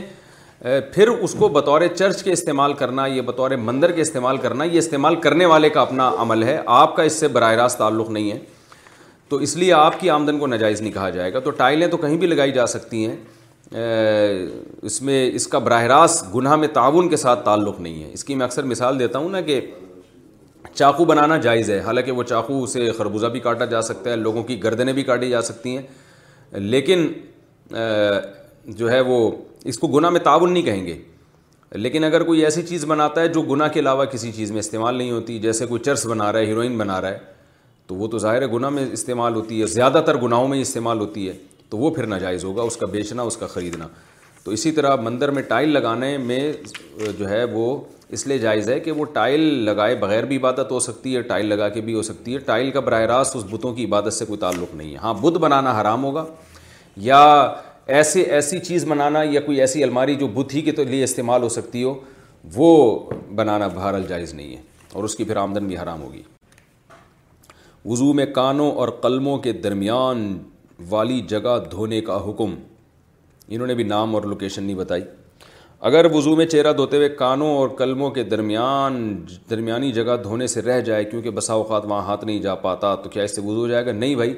پھر 0.95 1.09
اس 1.09 1.35
کو 1.39 1.49
بطور 1.55 1.81
چرچ 1.97 2.23
کے 2.23 2.33
استعمال 2.33 2.73
کرنا 2.75 3.07
یہ 3.07 3.23
بطور 3.23 3.51
مندر 3.63 3.93
کے 3.93 4.01
استعمال 4.01 4.37
کرنا 4.43 4.65
یہ 4.65 4.79
استعمال 4.79 5.17
کرنے 5.21 5.47
والے 5.47 5.71
کا 5.71 5.81
اپنا 5.81 6.11
عمل 6.19 6.43
ہے 6.43 6.59
آپ 6.77 6.95
کا 6.97 7.03
اس 7.03 7.13
سے 7.21 7.29
براہ 7.29 7.53
راست 7.63 7.79
تعلق 7.79 8.11
نہیں 8.11 8.31
ہے 8.31 8.39
تو 9.35 9.39
اس 9.43 9.55
لیے 9.57 9.73
آپ 9.73 9.99
کی 10.01 10.09
آمدن 10.15 10.39
کو 10.39 10.47
ناجائز 10.47 10.81
نہیں 10.81 10.93
کہا 10.93 11.09
جائے 11.11 11.33
گا 11.33 11.41
تو 11.45 11.51
ٹائلیں 11.61 11.87
تو 11.91 11.97
کہیں 12.03 12.17
بھی 12.17 12.27
لگائی 12.27 12.51
جا 12.53 12.67
سکتی 12.73 13.05
ہیں 13.07 13.15
اس 14.87 15.01
میں 15.03 15.17
اس 15.35 15.47
کا 15.55 15.59
براہ 15.65 15.83
راست 15.93 16.35
گناہ 16.35 16.55
میں 16.57 16.69
تعاون 16.75 17.09
کے 17.11 17.17
ساتھ 17.23 17.45
تعلق 17.45 17.81
نہیں 17.81 18.03
ہے 18.03 18.11
اس 18.13 18.25
کی 18.25 18.35
میں 18.41 18.45
اکثر 18.47 18.65
مثال 18.73 18.99
دیتا 18.99 19.19
ہوں 19.19 19.29
نا 19.37 19.41
کہ 19.49 19.59
چاقو 20.75 21.05
بنانا 21.05 21.37
جائز 21.47 21.71
ہے 21.71 21.79
حالانکہ 21.87 22.13
وہ 22.19 22.23
چاقو 22.35 22.63
اسے 22.63 22.91
خربوزہ 22.99 23.27
بھی 23.35 23.41
کاٹا 23.49 23.65
جا 23.75 23.83
سکتا 23.89 24.11
ہے 24.11 24.17
لوگوں 24.17 24.43
کی 24.53 24.63
گردنیں 24.65 24.93
بھی 24.93 25.03
کاٹی 25.11 25.31
جا 25.31 25.43
سکتی 25.49 25.77
ہیں 25.77 26.57
لیکن 26.75 27.07
جو 28.77 28.91
ہے 28.93 29.01
وہ 29.11 29.19
اس 29.73 29.79
کو 29.79 29.89
گناہ 29.99 30.11
میں 30.11 30.21
تعاون 30.31 30.53
نہیں 30.53 30.65
کہیں 30.71 30.87
گے 30.87 30.97
لیکن 31.87 32.05
اگر 32.05 32.23
کوئی 32.31 32.45
ایسی 32.45 32.63
چیز 32.67 32.85
بناتا 32.95 33.21
ہے 33.21 33.29
جو 33.39 33.43
گناہ 33.51 33.69
کے 33.75 33.81
علاوہ 33.81 34.05
کسی 34.15 34.33
چیز 34.33 34.51
میں 34.53 34.59
استعمال 34.61 34.95
نہیں 34.97 35.11
ہوتی 35.11 35.39
جیسے 35.49 35.67
کوئی 35.75 35.83
چرس 35.85 36.07
بنا 36.07 36.33
رہا 36.33 36.39
ہے 36.41 36.47
ہیروئن 36.47 36.77
بنا 36.79 37.01
رہا 37.01 37.11
ہے 37.11 37.33
تو 37.87 37.95
وہ 37.95 38.07
تو 38.09 38.19
ظاہر 38.19 38.47
گناہ 38.53 38.71
میں 38.71 38.85
استعمال 38.93 39.35
ہوتی 39.35 39.61
ہے 39.61 39.67
زیادہ 39.67 40.01
تر 40.07 40.17
گناہوں 40.23 40.47
میں 40.49 40.61
استعمال 40.61 41.01
ہوتی 41.01 41.29
ہے 41.29 41.33
تو 41.71 41.79
وہ 41.79 41.91
پھر 41.95 42.07
ناجائز 42.07 42.45
ہوگا 42.45 42.63
اس 42.63 42.77
کا 42.77 42.87
بیچنا 42.93 43.23
اس 43.31 43.37
کا 43.37 43.47
خریدنا 43.47 43.89
تو 44.45 44.51
اسی 44.51 44.71
طرح 44.73 44.95
مندر 45.03 45.31
میں 45.37 45.43
ٹائل 45.49 45.69
لگانے 45.73 46.17
میں 46.31 46.41
جو 47.19 47.29
ہے 47.29 47.43
وہ 47.53 47.69
اس 48.17 48.27
لیے 48.27 48.39
جائز 48.39 48.69
ہے 48.71 48.79
کہ 48.81 48.93
وہ 48.93 49.05
ٹائل 49.13 49.41
لگائے 49.65 49.95
بغیر 50.01 50.25
بھی 50.33 50.37
عبادت 50.37 50.71
ہو 50.71 50.79
سکتی 50.81 51.15
ہے 51.17 51.21
ٹائل 51.31 51.47
لگا 51.49 51.69
کے 51.77 51.81
بھی 51.81 51.95
ہو 51.95 52.03
سکتی 52.09 52.35
ہے 52.35 52.39
ٹائل 52.51 52.71
کا 52.71 52.81
براہ 52.89 53.03
راست 53.13 53.37
اس 53.37 53.45
بتوں 53.51 53.73
کی 53.75 53.85
عبادت 53.85 54.13
سے 54.13 54.25
کوئی 54.25 54.39
تعلق 54.41 54.75
نہیں 54.75 54.93
ہے 54.93 54.97
ہاں 55.03 55.15
بت 55.21 55.39
بنانا 55.47 55.81
حرام 55.81 56.05
ہوگا 56.05 56.25
یا 57.11 57.23
ایسے 57.99 58.21
ایسی 58.39 58.59
چیز 58.67 58.85
بنانا 58.89 59.23
یا 59.31 59.41
کوئی 59.47 59.61
ایسی 59.61 59.83
الماری 59.85 60.15
جو 60.17 60.27
بت 60.35 60.55
ہی 60.55 60.61
کے 60.71 60.85
لیے 60.85 61.05
استعمال 61.05 61.43
ہو 61.43 61.49
سکتی 61.59 61.83
ہو 61.85 61.95
وہ 62.55 62.69
بنانا 63.35 63.67
بہرحال 63.75 64.07
جائز 64.09 64.35
نہیں 64.35 64.57
ہے 64.57 64.61
اور 64.93 65.05
اس 65.05 65.15
کی 65.17 65.25
پھر 65.25 65.37
آمدن 65.37 65.67
بھی 65.67 65.79
حرام 65.79 66.03
ہوگی 66.03 66.23
وضو 67.91 68.13
میں 68.15 68.25
کانوں 68.35 68.71
اور 68.81 68.89
قلموں 69.01 69.37
کے 69.47 69.53
درمیان 69.53 70.39
والی 70.91 71.21
جگہ 71.29 71.59
دھونے 71.71 72.01
کا 72.03 72.17
حکم 72.29 72.55
انہوں 73.49 73.67
نے 73.67 73.75
بھی 73.75 73.85
نام 73.85 74.15
اور 74.15 74.23
لوکیشن 74.31 74.63
نہیں 74.65 74.77
بتائی 74.77 75.03
اگر 75.89 76.07
وضو 76.15 76.35
میں 76.37 76.47
چہرہ 76.47 76.73
دھوتے 76.73 76.97
ہوئے 76.97 77.09
کانوں 77.17 77.49
اور 77.57 77.69
قلموں 77.79 78.11
کے 78.11 78.23
درمیان 78.25 78.95
درمیانی 79.51 79.91
جگہ 79.93 80.17
دھونے 80.23 80.47
سے 80.53 80.63
رہ 80.63 80.81
جائے 80.85 81.05
کیونکہ 81.05 81.31
بسا 81.41 81.55
اوقات 81.55 81.87
وہاں 81.87 82.03
ہاتھ 82.07 82.25
نہیں 82.25 82.39
جا 82.43 82.55
پاتا 82.65 82.95
تو 83.05 83.09
کیا 83.11 83.23
اس 83.25 83.35
سے 83.37 83.41
وضو 83.45 83.61
ہو 83.61 83.67
جائے 83.69 83.87
گا 83.87 83.93
نہیں 83.93 84.15
بھائی 84.17 84.35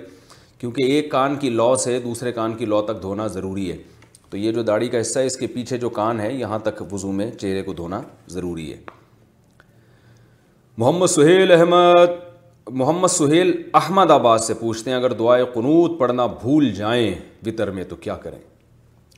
کیونکہ 0.59 0.83
ایک 0.93 1.11
کان 1.11 1.37
کی 1.41 1.51
لو 1.51 1.75
سے 1.85 1.99
دوسرے 2.05 2.33
کان 2.33 2.55
کی 2.57 2.67
لو 2.67 2.81
تک 2.91 3.01
دھونا 3.03 3.27
ضروری 3.39 3.71
ہے 3.71 3.77
تو 4.31 4.37
یہ 4.37 4.53
جو 4.53 4.63
داڑھی 4.73 4.89
کا 4.89 5.01
حصہ 5.01 5.19
ہے 5.19 5.27
اس 5.27 5.37
کے 5.37 5.47
پیچھے 5.55 5.77
جو 5.79 5.89
کان 6.01 6.21
ہے 6.21 6.33
یہاں 6.35 6.59
تک 6.63 6.83
وضو 6.93 7.13
میں 7.21 7.31
چہرے 7.39 7.63
کو 7.63 7.73
دھونا 7.83 8.01
ضروری 8.31 8.73
ہے 8.73 8.79
محمد 10.79 11.07
سہیل 11.11 11.53
احمد 11.59 12.25
محمد 12.75 13.09
سہیل 13.09 13.51
احمد 13.79 14.11
آباد 14.11 14.39
سے 14.45 14.55
پوچھتے 14.61 14.91
ہیں 14.91 14.97
اگر 14.97 15.13
دعائے 15.19 15.45
قنوط 15.53 15.99
پڑھنا 15.99 16.25
بھول 16.27 16.71
جائیں 16.75 17.15
وطر 17.47 17.71
میں 17.71 17.85
تو 17.89 17.97
کیا 17.97 18.15
کریں 18.23 18.39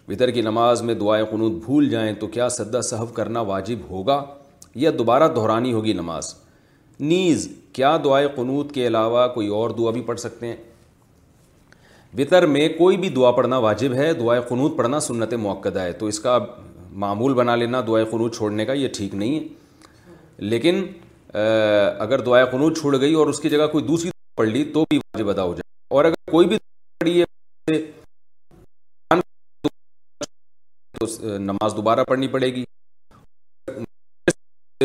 وطر 0.08 0.30
کی 0.30 0.42
نماز 0.42 0.82
میں 0.82 0.94
دعائے 0.94 1.24
قنوط 1.30 1.52
بھول 1.64 1.88
جائیں 1.90 2.12
تو 2.20 2.26
کیا 2.34 2.48
سدا 2.56 2.80
صحب 2.88 3.14
کرنا 3.14 3.40
واجب 3.52 3.88
ہوگا 3.90 4.22
یا 4.82 4.90
دوبارہ 4.98 5.28
دہرانی 5.36 5.72
ہوگی 5.72 5.92
نماز 5.92 6.34
نیز 7.00 7.48
کیا 7.72 7.96
دعائے 8.04 8.28
قنوط 8.36 8.72
کے 8.72 8.86
علاوہ 8.86 9.26
کوئی 9.34 9.48
اور 9.60 9.70
دعا 9.78 9.90
بھی 9.92 10.00
پڑھ 10.06 10.20
سکتے 10.20 10.46
ہیں 10.46 10.56
وطر 12.18 12.46
میں 12.56 12.68
کوئی 12.78 12.96
بھی 12.96 13.08
دعا 13.16 13.30
پڑھنا 13.36 13.58
واجب 13.68 13.94
ہے 13.94 14.12
دعائے 14.20 14.40
قنوط 14.48 14.76
پڑھنا 14.76 15.00
سنت 15.08 15.34
موقع 15.48 15.78
ہے 15.78 15.90
تو 15.98 16.06
اس 16.06 16.20
کا 16.20 16.38
معمول 17.06 17.34
بنا 17.34 17.56
لینا 17.56 17.80
دعائے 17.86 18.04
قنوط 18.10 18.36
چھوڑنے 18.36 18.64
کا 18.66 18.72
یہ 18.72 18.88
ٹھیک 18.96 19.14
نہیں 19.14 19.34
ہے 19.38 20.46
لیکن 20.50 20.84
اگر 21.34 22.16
دعائے 22.26 22.44
قنوط 22.50 22.78
چھوڑ 22.80 23.00
گئی 23.00 23.14
اور 23.14 23.26
اس 23.28 23.40
کی 23.40 23.48
جگہ 23.50 23.66
کوئی 23.72 23.84
دوسری 23.86 24.10
پڑھ 24.36 24.48
لی 24.48 24.64
تو 24.72 24.84
بھی 24.90 24.98
واجب 24.98 25.28
ادا 25.30 25.42
ہو 25.44 25.52
جائے 25.54 25.94
اور 25.96 26.04
اگر 26.04 26.30
کوئی 26.30 26.46
بھی 26.48 26.58
تو 30.98 31.06
نماز 31.38 31.74
دوبارہ 31.76 32.04
پڑھنی 32.08 32.28
پڑے 32.28 32.46
گی 32.54 32.64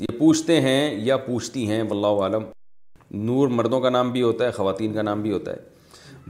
یہ 0.00 0.18
پوچھتے 0.18 0.60
ہیں 0.60 0.94
یا 1.04 1.16
پوچھتی 1.26 1.68
ہیں 1.70 1.82
واللہ 1.90 2.06
عالم 2.22 2.44
نور 3.26 3.48
مردوں 3.48 3.80
کا 3.80 3.90
نام 3.90 4.10
بھی 4.12 4.22
ہوتا 4.22 4.44
ہے 4.44 4.50
خواتین 4.52 4.94
کا 4.94 5.02
نام 5.02 5.22
بھی 5.22 5.32
ہوتا 5.32 5.52
ہے 5.52 5.74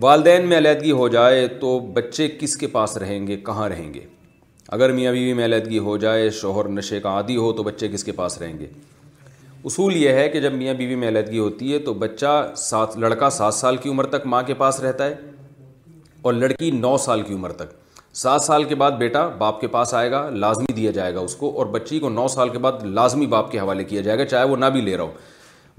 والدین 0.03 0.47
میں 0.49 0.57
علیحدگی 0.57 0.91
ہو 0.93 1.07
جائے 1.09 1.47
تو 1.61 1.79
بچے 1.93 2.27
کس 2.41 2.57
کے 2.57 2.67
پاس 2.73 2.97
رہیں 2.99 3.27
گے 3.27 3.37
کہاں 3.45 3.69
رہیں 3.69 3.93
گے 3.93 4.01
اگر 4.77 4.93
میاں 4.93 5.13
بیوی 5.13 5.33
میں 5.35 5.45
علیحدگی 5.45 5.79
ہو 5.85 5.97
جائے 5.99 6.29
شوہر 6.41 6.69
نشے 6.69 6.99
کا 7.01 7.09
عادی 7.17 7.37
ہو 7.37 7.53
تو 7.57 7.63
بچے 7.63 7.89
کس 7.89 8.03
کے 8.05 8.13
پاس 8.19 8.37
رہیں 8.39 8.59
گے 8.59 8.67
اصول 9.71 9.97
یہ 9.97 10.09
ہے 10.19 10.29
کہ 10.29 10.41
جب 10.41 10.53
میاں 10.53 10.75
بیوی 10.81 10.95
میں 10.95 11.07
علیحدگی 11.09 11.39
ہوتی 11.39 11.73
ہے 11.73 11.79
تو 11.87 11.95
بچہ 12.03 12.35
سات 12.65 12.97
لڑکا 12.97 13.31
سات 13.37 13.55
سال 13.55 13.77
کی 13.87 13.91
عمر 13.91 14.07
تک 14.17 14.27
ماں 14.35 14.43
کے 14.47 14.55
پاس 14.65 14.81
رہتا 14.81 15.05
ہے 15.07 15.15
اور 16.23 16.35
لڑکی 16.35 16.71
نو 16.81 16.97
سال 17.05 17.23
کی 17.27 17.35
عمر 17.35 17.53
تک 17.63 17.73
سات 18.23 18.43
سال 18.43 18.65
کے 18.65 18.75
بعد 18.83 18.99
بیٹا 18.99 19.27
باپ 19.39 19.61
کے 19.61 19.67
پاس 19.79 19.95
آئے 19.95 20.11
گا 20.11 20.21
لازمی 20.45 20.73
دیا 20.77 20.91
جائے 21.01 21.15
گا 21.15 21.21
اس 21.21 21.35
کو 21.37 21.51
اور 21.59 21.67
بچی 21.79 21.99
کو 22.01 22.09
نو 22.11 22.27
سال 22.35 22.49
کے 22.49 22.59
بعد 22.69 22.83
لازمی 23.01 23.27
باپ 23.37 23.51
کے 23.53 23.59
حوالے 23.59 23.85
کیا 23.95 24.01
جائے 24.09 24.19
گا 24.19 24.25
چاہے 24.25 24.45
وہ 24.49 24.57
نہ 24.57 24.67
بھی 24.73 24.81
لے 24.81 24.97
رہا 24.97 25.05
ہو 25.05 25.11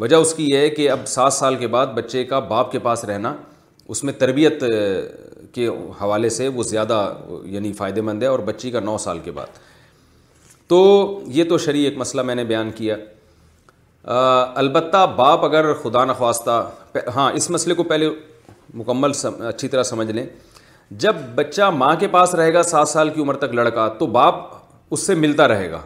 وجہ 0.04 0.16
اس 0.26 0.34
کی 0.34 0.48
یہ 0.52 0.58
ہے 0.58 0.70
کہ 0.80 0.90
اب 0.92 1.06
سات 1.08 1.34
سال 1.34 1.56
کے 1.56 1.68
بعد 1.78 1.96
بچے 1.96 2.24
کا 2.34 2.40
باپ 2.56 2.72
کے 2.72 2.80
پاس 2.90 3.06
رہنا 3.12 3.36
اس 3.91 4.03
میں 4.03 4.13
تربیت 4.20 4.63
کے 5.53 5.67
حوالے 6.01 6.29
سے 6.38 6.48
وہ 6.56 6.63
زیادہ 6.70 7.01
یعنی 7.51 7.72
فائدہ 7.74 8.01
مند 8.10 8.24
ہے 8.24 8.27
اور 8.27 8.39
بچی 8.50 8.72
کا 8.72 8.79
نو 8.79 8.98
سال 9.00 9.20
کے 9.24 9.32
بعد 9.32 9.60
تو 10.70 10.79
یہ 11.36 11.44
تو 11.50 11.58
شرعی 11.65 11.84
ایک 11.86 11.98
مسئلہ 11.98 12.22
میں 12.29 12.36
نے 12.36 12.44
بیان 12.46 12.72
کیا 12.75 12.96
البتہ 14.60 15.06
باپ 15.15 15.46
اگر 15.46 15.74
خدا 15.84 16.03
نخواستہ 16.06 16.60
ہاں 17.15 17.32
اس 17.36 17.50
مسئلے 17.50 17.74
کو 17.75 17.84
پہلے 17.94 18.10
مکمل 18.74 19.12
اچھی 19.48 19.67
طرح 19.67 19.84
سمجھ 19.94 20.12
لیں 20.12 20.25
جب 21.03 21.15
بچہ 21.36 21.70
ماں 21.77 21.94
کے 22.00 22.08
پاس 22.08 22.36
رہے 22.36 22.53
گا 22.53 22.63
سات 22.63 22.88
سال 22.89 23.10
کی 23.13 23.22
عمر 23.22 23.36
تک 23.38 23.53
لڑکا 23.53 23.88
تو 24.00 24.06
باپ 24.20 24.44
اس 24.96 25.06
سے 25.08 25.15
ملتا 25.24 25.48
رہے 25.48 25.72
گا 25.72 25.82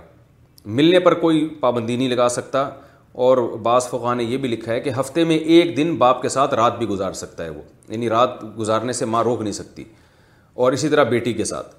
ملنے 0.80 1.00
پر 1.06 1.14
کوئی 1.20 1.48
پابندی 1.60 1.96
نہیں 1.98 2.10
لگا 2.10 2.28
سکتا 2.30 2.70
اور 3.14 3.38
بعض 3.64 3.88
فقہ 3.90 4.14
نے 4.16 4.24
یہ 4.24 4.38
بھی 4.38 4.50
لکھا 4.50 4.72
ہے 4.74 4.80
کہ 4.82 4.90
ہفتے 5.00 5.24
میں 5.32 5.38
ایک 5.38 5.76
دن 5.78 5.96
باپ 6.00 6.22
کے 6.22 6.30
ساتھ 6.30 6.54
رات 6.56 6.78
بھی 6.78 6.88
گزار 6.88 7.14
سکتا 7.22 7.44
ہے 7.44 7.50
وہ 7.50 7.62
یعنی 7.90 8.10
رات 8.10 8.30
گزارنے 8.60 8.94
سے 8.94 9.06
ماں 9.06 9.24
روک 9.24 9.42
نہیں 9.42 9.54
سکتی 9.54 9.84
اور 10.64 10.74
اسی 10.74 10.90
طرح 10.90 11.04
بیٹی 11.10 11.34
کے 11.34 11.46
ساتھ 11.46 11.76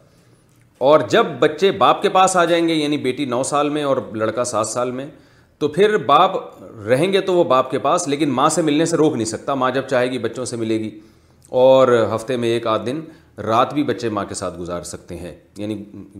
اور 0.91 1.01
جب 1.11 1.27
بچے 1.41 1.71
باپ 1.81 2.03
کے 2.03 2.09
پاس 2.11 2.37
آ 2.37 2.45
جائیں 2.45 2.67
گے 2.69 2.75
یعنی 2.75 2.97
بیٹی 2.99 3.25
نو 3.25 3.43
سال 3.45 3.69
میں 3.71 3.83
اور 3.85 3.97
لڑکا 4.15 4.45
سات 4.45 4.67
سال 4.69 4.91
میں 4.91 5.07
تو 5.59 5.69
پھر 5.69 5.97
باپ 6.07 6.37
رہیں 6.87 7.13
گے 7.13 7.21
تو 7.21 7.35
وہ 7.35 7.45
باپ 7.53 7.71
کے 7.71 7.79
پاس 7.79 8.07
لیکن 8.09 8.31
ماں 8.35 8.49
سے 8.51 8.63
ملنے 8.63 8.85
سے 8.91 8.97
روک 8.97 9.15
نہیں 9.15 9.25
سکتا 9.25 9.55
ماں 9.55 9.71
جب 9.75 9.87
چاہے 9.91 10.11
گی 10.11 10.19
بچوں 10.19 10.45
سے 10.45 10.57
ملے 10.57 10.79
گی 10.81 10.91
اور 11.65 11.89
ہفتے 12.15 12.37
میں 12.45 12.49
ایک 12.49 12.67
آدھ 12.67 12.87
دن 12.87 13.01
رات 13.47 13.73
بھی 13.75 13.83
بچے 13.85 14.09
ماں 14.17 14.25
کے 14.29 14.35
ساتھ 14.35 14.59
گزار 14.59 14.83
سکتے 14.85 15.17
ہیں 15.19 15.35
یعنی 15.59 15.77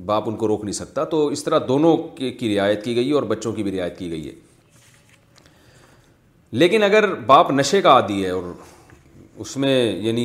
باپ 0.07 0.29
ان 0.29 0.37
کو 0.37 0.49
روک 0.49 0.65
نہیں 0.65 0.75
سکتا 0.81 1.05
تو 1.15 1.27
اس 1.37 1.45
طرح 1.45 1.59
دونوں 1.69 1.97
کی 2.39 2.55
رعایت 2.57 2.85
کی 2.85 2.97
گئی 2.97 3.09
ہے 3.09 3.15
اور 3.15 3.23
بچوں 3.35 3.53
کی 3.53 3.63
بھی 3.63 3.77
رعایت 3.79 3.99
کی 3.99 4.11
گئی 4.11 4.29
ہے 4.29 4.33
لیکن 6.61 6.83
اگر 6.83 7.07
باپ 7.27 7.51
نشے 7.51 7.81
کا 7.83 7.91
عادی 7.99 8.25
ہے 8.25 8.31
اور 8.31 8.45
اس 9.41 9.57
میں 9.57 9.77
یعنی 10.03 10.23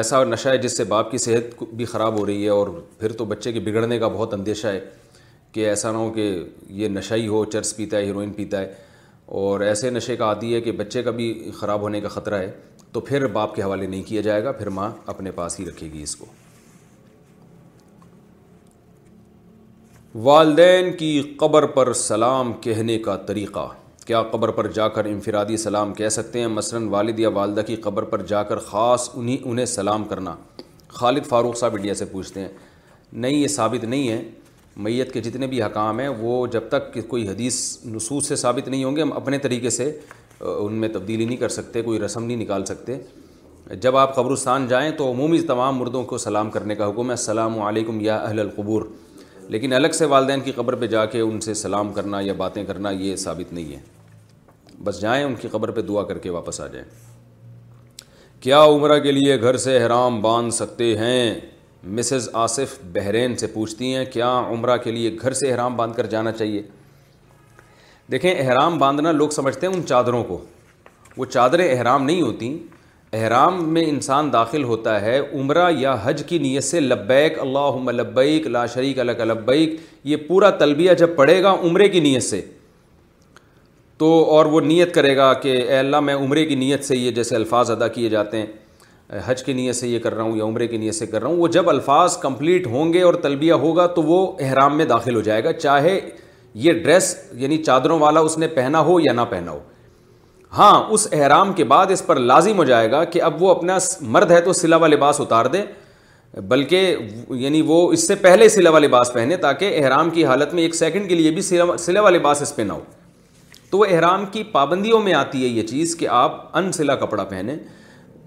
ایسا 0.00 0.22
نشہ 0.24 0.48
ہے 0.48 0.58
جس 0.58 0.76
سے 0.76 0.84
باپ 0.88 1.10
کی 1.10 1.18
صحت 1.18 1.62
بھی 1.76 1.84
خراب 1.92 2.18
ہو 2.18 2.24
رہی 2.26 2.44
ہے 2.44 2.48
اور 2.50 2.68
پھر 2.98 3.12
تو 3.16 3.24
بچے 3.32 3.52
کے 3.52 3.60
بگڑنے 3.64 3.98
کا 3.98 4.08
بہت 4.08 4.34
اندیشہ 4.34 4.66
ہے 4.66 4.80
کہ 5.52 5.66
ایسا 5.68 5.90
نہ 5.92 5.96
ہو 5.96 6.10
کہ 6.14 6.28
یہ 6.82 6.88
نشہ 6.88 7.14
ہی 7.14 7.26
ہو 7.28 7.44
چرس 7.52 7.74
پیتا 7.76 7.96
ہے 7.96 8.04
ہیروئن 8.04 8.32
پیتا 8.32 8.60
ہے 8.60 8.72
اور 9.40 9.60
ایسے 9.70 9.90
نشے 9.90 10.16
کا 10.16 10.24
عادی 10.24 10.54
ہے 10.54 10.60
کہ 10.60 10.72
بچے 10.82 11.02
کا 11.02 11.10
بھی 11.18 11.28
خراب 11.58 11.80
ہونے 11.82 12.00
کا 12.00 12.08
خطرہ 12.08 12.38
ہے 12.42 12.50
تو 12.92 13.00
پھر 13.10 13.26
باپ 13.38 13.54
کے 13.54 13.62
حوالے 13.62 13.86
نہیں 13.86 14.02
کیا 14.08 14.20
جائے 14.28 14.44
گا 14.44 14.52
پھر 14.60 14.68
ماں 14.78 14.90
اپنے 15.14 15.30
پاس 15.40 15.58
ہی 15.60 15.64
رکھے 15.70 15.88
گی 15.94 16.02
اس 16.02 16.14
کو 16.16 16.26
والدین 20.28 20.92
کی 20.96 21.10
قبر 21.38 21.66
پر 21.78 21.92
سلام 22.06 22.52
کہنے 22.60 22.98
کا 23.08 23.16
طریقہ 23.26 23.68
کیا 24.06 24.22
قبر 24.32 24.50
پر 24.56 24.66
جا 24.72 24.86
کر 24.94 25.04
انفرادی 25.04 25.56
سلام 25.56 25.92
کہہ 25.94 26.08
سکتے 26.16 26.40
ہیں 26.40 26.46
مثلا 26.48 26.78
والد 26.90 27.18
یا 27.18 27.28
والدہ 27.34 27.60
کی 27.66 27.76
قبر 27.86 28.02
پر 28.10 28.22
جا 28.32 28.42
کر 28.50 28.58
خاص 28.66 29.08
انہیں 29.14 29.36
انہیں 29.50 29.66
سلام 29.66 30.04
کرنا 30.08 30.34
خالد 30.98 31.24
فاروق 31.28 31.56
صاحب 31.58 31.74
انڈیا 31.74 31.94
سے 32.00 32.04
پوچھتے 32.12 32.40
ہیں 32.40 32.48
نہیں 33.12 33.34
یہ 33.36 33.48
ثابت 33.54 33.84
نہیں 33.84 34.08
ہے 34.08 34.22
میت 34.86 35.12
کے 35.14 35.20
جتنے 35.20 35.46
بھی 35.46 35.62
حکام 35.62 36.00
ہیں 36.00 36.08
وہ 36.18 36.46
جب 36.52 36.68
تک 36.70 36.92
کہ 36.94 37.00
کوئی 37.08 37.26
حدیث 37.28 37.54
نصوص 37.94 38.28
سے 38.28 38.36
ثابت 38.36 38.68
نہیں 38.68 38.84
ہوں 38.84 38.96
گے 38.96 39.02
ہم 39.02 39.12
اپنے 39.22 39.38
طریقے 39.48 39.70
سے 39.78 39.90
ان 40.56 40.74
میں 40.80 40.88
تبدیلی 40.94 41.24
نہیں 41.24 41.36
کر 41.38 41.48
سکتے 41.58 41.82
کوئی 41.82 42.00
رسم 42.00 42.24
نہیں 42.24 42.36
نکال 42.44 42.64
سکتے 42.70 42.98
جب 43.80 43.96
آپ 43.96 44.14
قبرستان 44.16 44.66
جائیں 44.68 44.90
تو 44.98 45.10
عمومی 45.12 45.40
تمام 45.52 45.76
مردوں 45.78 46.04
کو 46.14 46.18
سلام 46.28 46.50
کرنے 46.58 46.74
کا 46.74 46.88
حکم 46.88 47.06
ہے 47.08 47.12
السلام 47.18 47.60
علیکم 47.62 48.00
یا 48.00 48.16
اہل 48.16 48.40
القبور 48.40 48.82
لیکن 49.56 49.72
الگ 49.72 49.90
سے 49.98 50.04
والدین 50.14 50.40
کی 50.44 50.52
قبر 50.54 50.74
پہ 50.76 50.86
جا 50.94 51.04
کے 51.10 51.20
ان 51.20 51.40
سے 51.40 51.54
سلام 51.64 51.92
کرنا 51.92 52.20
یا 52.24 52.32
باتیں 52.46 52.64
کرنا 52.66 52.90
یہ 52.90 53.16
ثابت 53.24 53.52
نہیں 53.52 53.72
ہے 53.74 53.95
بس 54.84 55.00
جائیں 55.00 55.22
ان 55.24 55.34
کی 55.40 55.48
قبر 55.50 55.70
پہ 55.76 55.80
دعا 55.82 56.02
کر 56.06 56.18
کے 56.18 56.30
واپس 56.30 56.60
آ 56.60 56.66
جائیں 56.72 56.84
کیا 58.40 58.62
عمرہ 58.64 58.98
کے 59.02 59.12
لیے 59.12 59.40
گھر 59.40 59.56
سے 59.56 59.76
احرام 59.76 60.20
باندھ 60.22 60.54
سکتے 60.54 60.96
ہیں 60.98 61.34
مسز 61.96 62.28
آصف 62.44 62.78
بحرین 62.92 63.36
سے 63.36 63.46
پوچھتی 63.54 63.94
ہیں 63.94 64.04
کیا 64.12 64.28
عمرہ 64.50 64.76
کے 64.84 64.90
لیے 64.92 65.16
گھر 65.20 65.32
سے 65.40 65.50
احرام 65.52 65.76
باندھ 65.76 65.96
کر 65.96 66.06
جانا 66.14 66.32
چاہیے 66.32 66.62
دیکھیں 68.12 68.30
احرام 68.38 68.78
باندھنا 68.78 69.12
لوگ 69.12 69.28
سمجھتے 69.36 69.66
ہیں 69.66 69.74
ان 69.74 69.82
چادروں 69.86 70.22
کو 70.24 70.38
وہ 71.16 71.24
چادریں 71.24 71.68
احرام 71.70 72.04
نہیں 72.04 72.22
ہوتیں 72.22 72.56
احرام 73.16 73.62
میں 73.72 73.84
انسان 73.88 74.32
داخل 74.32 74.64
ہوتا 74.64 75.00
ہے 75.00 75.18
عمرہ 75.34 75.70
یا 75.78 75.96
حج 76.02 76.22
کی 76.26 76.38
نیت 76.38 76.64
سے 76.64 76.80
لبیک 76.80 77.38
اللہ 77.40 77.90
لبیک 78.02 78.46
لا 78.46 78.64
شریک 78.74 78.98
الک 79.00 79.20
لبیک 79.26 79.76
یہ 80.12 80.16
پورا 80.28 80.50
تلبیہ 80.62 80.94
جب 81.04 81.14
پڑے 81.16 81.42
گا 81.42 81.54
عمرے 81.64 81.88
کی 81.88 82.00
نیت 82.00 82.22
سے 82.22 82.40
تو 83.98 84.06
اور 84.30 84.46
وہ 84.54 84.60
نیت 84.60 84.94
کرے 84.94 85.16
گا 85.16 85.32
کہ 85.42 85.50
اے 85.62 85.78
اللہ 85.78 86.00
میں 86.06 86.14
عمرے 86.14 86.44
کی 86.46 86.54
نیت 86.54 86.84
سے 86.84 86.96
یہ 86.96 87.10
جیسے 87.18 87.34
الفاظ 87.36 87.70
ادا 87.70 87.86
کیے 87.88 88.08
جاتے 88.08 88.38
ہیں 88.40 89.20
حج 89.24 89.42
کی 89.44 89.52
نیت 89.52 89.76
سے 89.76 89.88
یہ 89.88 89.98
کر 90.06 90.14
رہا 90.14 90.22
ہوں 90.22 90.36
یا 90.36 90.44
عمرے 90.44 90.66
کی 90.68 90.76
نیت 90.78 90.94
سے 90.94 91.06
کر 91.06 91.20
رہا 91.22 91.28
ہوں 91.28 91.36
وہ 91.36 91.48
جب 91.56 91.68
الفاظ 91.70 92.16
کمپلیٹ 92.22 92.66
ہوں 92.66 92.92
گے 92.92 93.02
اور 93.02 93.14
تلبیہ 93.22 93.52
ہوگا 93.62 93.86
تو 93.98 94.02
وہ 94.02 94.18
احرام 94.46 94.76
میں 94.76 94.84
داخل 94.92 95.14
ہو 95.16 95.20
جائے 95.28 95.44
گا 95.44 95.52
چاہے 95.52 95.98
یہ 96.64 96.72
ڈریس 96.82 97.14
یعنی 97.40 97.56
چادروں 97.62 97.98
والا 98.00 98.20
اس 98.28 98.36
نے 98.38 98.46
پہنا 98.58 98.80
ہو 98.90 98.98
یا 99.04 99.12
نہ 99.12 99.20
پہنا 99.30 99.50
ہو 99.52 99.60
ہاں 100.58 100.82
اس 100.92 101.06
احرام 101.12 101.52
کے 101.56 101.64
بعد 101.72 101.86
اس 101.90 102.04
پر 102.06 102.16
لازم 102.16 102.58
ہو 102.58 102.64
جائے 102.64 102.90
گا 102.90 103.02
کہ 103.14 103.22
اب 103.22 103.42
وہ 103.42 103.50
اپنا 103.50 103.78
مرد 104.16 104.30
ہے 104.30 104.40
تو 104.40 104.52
سلا 104.60 104.76
و 104.76 104.86
لباس 104.86 105.20
اتار 105.20 105.46
دے 105.56 105.62
بلکہ 106.48 106.94
یعنی 107.40 107.60
وہ 107.66 107.80
اس 107.92 108.06
سے 108.08 108.14
پہلے 108.28 108.48
سلا 108.48 108.70
و 108.70 108.78
لباس 108.78 109.12
پہنے 109.12 109.36
تاکہ 109.46 109.80
احرام 109.84 110.10
کی 110.10 110.24
حالت 110.24 110.54
میں 110.54 110.62
ایک 110.62 110.74
سیکنڈ 110.74 111.08
کے 111.08 111.14
لیے 111.14 111.30
بھی 111.30 111.42
سلا 111.50 112.02
و 112.02 112.08
لباس 112.10 112.42
اس 112.42 112.54
پہ 112.56 112.62
نہ 112.62 112.72
ہو 112.72 112.80
تو 113.70 113.78
وہ 113.78 113.84
احرام 113.90 114.24
کی 114.32 114.42
پابندیوں 114.52 115.00
میں 115.02 115.12
آتی 115.14 115.42
ہے 115.44 115.48
یہ 115.48 115.66
چیز 115.66 115.94
کہ 115.96 116.08
آپ 116.22 116.56
ان 116.58 116.70
سلا 116.72 116.94
کپڑا 116.96 117.24
پہنیں 117.30 117.56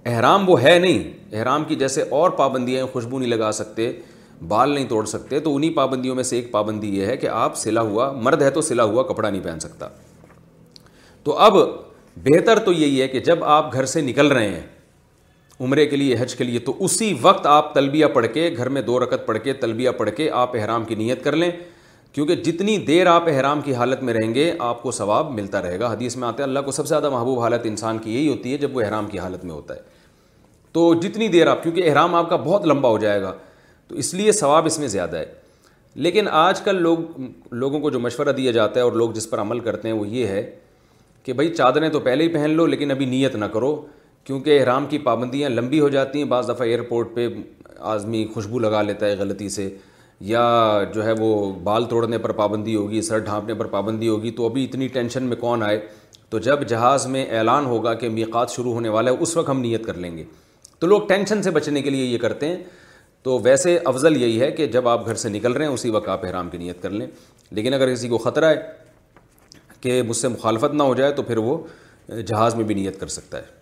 احرام 0.06 0.50
وہ 0.50 0.62
ہے 0.62 0.78
نہیں 0.80 1.36
احرام 1.38 1.64
کی 1.68 1.76
جیسے 1.76 2.02
اور 2.20 2.30
پابندیاں 2.38 2.86
خوشبو 2.94 3.20
نہیں 3.20 3.30
لگا 3.30 3.52
سکتے 3.52 3.92
بال 4.48 4.70
نہیں 4.74 4.86
توڑ 4.90 5.06
سکتے 5.06 5.40
تو 5.46 5.56
انہی 5.56 5.70
پابندیوں 5.76 6.16
میں 6.16 6.24
سے 6.24 6.36
ایک 6.36 6.52
پابندی 6.52 6.96
یہ 6.98 7.06
ہے 7.06 7.16
کہ 7.18 7.28
آپ 7.28 7.58
سلا 7.58 7.82
ہوا 7.90 8.12
مرد 8.24 8.42
ہے 8.42 8.50
تو 8.58 8.62
سلا 8.62 8.84
ہوا 8.84 9.04
کپڑا 9.14 9.30
نہیں 9.30 9.42
پہن 9.44 9.60
سکتا 9.60 9.88
تو 11.24 11.38
اب 11.48 11.54
بہتر 12.28 12.60
تو 12.66 12.74
یہی 12.74 13.02
ہے 13.02 13.08
کہ 13.08 13.20
جب 13.30 13.44
آپ 13.58 13.74
گھر 13.74 13.86
سے 13.96 14.02
نکل 14.02 14.28
رہے 14.32 14.48
ہیں 14.50 14.68
عمرے 15.66 15.86
کے 15.90 15.96
لیے 15.96 16.16
حج 16.20 16.36
کے 16.36 16.44
لیے 16.44 16.60
تو 16.66 16.74
اسی 16.86 17.14
وقت 17.22 17.46
آپ 17.48 17.74
تلبیہ 17.74 18.06
پڑھ 18.14 18.28
کے 18.34 18.50
گھر 18.58 18.70
میں 18.76 18.82
دو 18.82 19.00
رکت 19.00 19.26
پڑھ 19.26 19.38
کے 19.44 19.54
تلبیہ 19.64 19.90
پڑھ 19.98 20.10
کے 20.18 20.30
آپ 20.44 20.56
احرام 20.56 20.86
کی 20.86 20.96
نیت 20.96 21.24
کر 21.24 21.36
لیں 21.36 21.52
کیونکہ 22.14 22.36
جتنی 22.46 22.78
دیر 22.86 23.08
آپ 23.08 23.28
احرام 23.28 23.62
کی 23.66 23.74
حالت 23.76 24.02
میں 24.04 24.14
رہیں 24.14 24.34
گے 24.36 24.52
آپ 24.68 24.82
کو 24.84 24.92
ثواب 24.92 25.32
ملتا 25.32 25.62
رہے 25.62 25.80
گا 25.80 25.92
حدیث 25.92 26.16
میں 26.18 26.28
آتے 26.28 26.44
ہیں 26.44 26.48
اللہ 26.50 26.60
کو 26.66 26.72
سب 26.72 26.86
سے 26.88 26.88
زیادہ 26.90 27.10
محبوب 27.10 27.40
حالت 27.40 27.66
انسان 27.66 27.98
کی 28.04 28.14
یہی 28.16 28.28
ہوتی 28.28 28.52
ہے 28.52 28.58
جب 28.58 28.76
وہ 28.78 28.82
احرام 28.82 29.08
کی 29.10 29.20
حالت 29.20 29.44
میں 29.46 29.54
ہوتا 29.54 29.74
ہے 29.76 29.80
تو 30.74 30.94
جتنی 31.02 31.28
دیر 31.36 31.48
آپ 31.48 31.62
کیونکہ 31.64 31.90
احرام 31.90 32.16
آپ 32.16 32.30
کا 32.30 32.36
بہت 32.46 32.66
لمبا 32.68 32.90
ہو 32.90 32.98
جائے 32.98 33.22
گا 33.22 33.34
تو 33.88 33.96
اس 34.04 34.14
لیے 34.14 34.32
ثواب 34.32 34.66
اس 34.66 34.80
میں 34.80 34.88
زیادہ 34.88 35.18
ہے 35.18 35.26
لیکن 36.06 36.28
آج 36.32 36.62
کل 36.62 36.82
لوگ 36.82 36.98
لوگوں 37.62 37.80
کو 37.82 37.90
جو 37.90 38.00
مشورہ 38.00 38.32
دیا 38.38 38.52
جاتا 38.58 38.80
ہے 38.80 38.84
اور 38.86 38.92
لوگ 39.02 39.12
جس 39.12 39.30
پر 39.30 39.40
عمل 39.42 39.60
کرتے 39.60 39.88
ہیں 39.88 39.96
وہ 39.96 40.08
یہ 40.08 40.28
ہے 40.28 40.44
کہ 41.24 41.34
بھائی 41.34 41.54
چادریں 41.54 41.90
تو 41.90 42.00
پہلے 42.00 42.24
ہی 42.24 42.30
پہن 42.34 42.50
لو 42.56 42.66
لیکن 42.66 42.92
ابھی 42.92 43.06
نیت 43.06 43.36
نہ 43.36 43.46
کرو 43.54 43.76
کیونکہ 44.26 44.60
احرام 44.60 44.86
کی 44.90 44.98
پابندیاں 45.10 45.50
لمبی 45.50 45.80
ہو 45.80 45.90
جاتی 45.90 46.18
ہیں 46.20 46.26
بعض 46.30 46.50
دفعہ 46.50 46.68
ایئرپورٹ 46.68 47.14
پہ 47.16 47.28
آدمی 47.96 48.26
خوشبو 48.34 48.60
لگا 48.60 48.82
لیتا 48.82 49.06
ہے 49.06 49.16
غلطی 49.20 49.50
سے 49.50 49.70
یا 50.28 50.48
جو 50.94 51.04
ہے 51.06 51.12
وہ 51.20 51.30
بال 51.64 51.86
توڑنے 51.90 52.18
پر 52.18 52.32
پابندی 52.40 52.76
ہوگی 52.76 53.02
سر 53.02 53.20
ڈھانپنے 53.20 53.54
پر 53.56 53.66
پابندی 53.68 54.08
ہوگی 54.08 54.32
تو 54.38 54.46
ابھی 54.46 54.64
اتنی 54.64 54.88
ٹینشن 54.94 55.24
میں 55.24 55.36
کون 55.40 55.64
آئے 55.64 55.80
تو 56.30 56.40
جب 56.48 56.68
جہاز 56.68 57.06
میں 57.08 57.26
اعلان 57.38 57.66
ہوگا 57.66 57.94
کہ 58.02 58.10
میقات 58.10 58.52
شروع 58.52 58.74
ہونے 58.74 58.90
والا 58.90 59.12
ہے 59.12 59.18
اس 59.24 59.36
وقت 59.38 59.50
ہم 59.50 59.60
نیت 59.62 59.86
کر 59.86 59.94
لیں 59.98 60.16
گے 60.18 60.24
تو 60.80 60.88
لوگ 60.88 61.02
ٹینشن 61.08 61.42
سے 61.44 61.52
بچنے 61.52 61.82
کے 61.82 61.90
لیے 61.90 62.06
یہ 62.06 62.18
کرتے 62.18 62.48
ہیں 62.48 62.58
تو 63.24 63.40
ویسے 63.44 63.78
افضل 63.86 64.22
یہی 64.22 64.40
ہے 64.42 64.52
کہ 64.58 64.68
جب 64.74 64.88
آپ 64.88 65.06
گھر 65.06 65.16
سے 65.24 65.30
نکل 65.30 65.52
رہے 65.54 65.66
ہیں 65.66 65.74
اسی 65.74 65.90
وقت 65.92 66.10
آپ 66.10 66.26
احرام 66.26 66.50
کی 66.50 66.58
نیت 66.58 66.82
کر 66.82 66.90
لیں 66.90 67.08
لیکن 67.56 67.74
اگر 67.74 67.94
کسی 67.94 68.08
کو 68.08 68.18
خطرہ 68.18 68.50
ہے 68.56 68.62
کہ 69.82 70.02
مجھ 70.08 70.18
سے 70.18 70.28
مخالفت 70.28 70.74
نہ 70.74 70.84
ہو 70.84 70.94
جائے 70.96 71.12
تو 71.12 71.24
پھر 71.24 71.38
وہ 71.50 71.58
جہاز 72.28 72.56
میں 72.56 72.64
بھی 72.66 72.76
نیت 72.76 73.00
کر 73.00 73.08
سکتا 73.20 73.38
ہے 73.38 73.58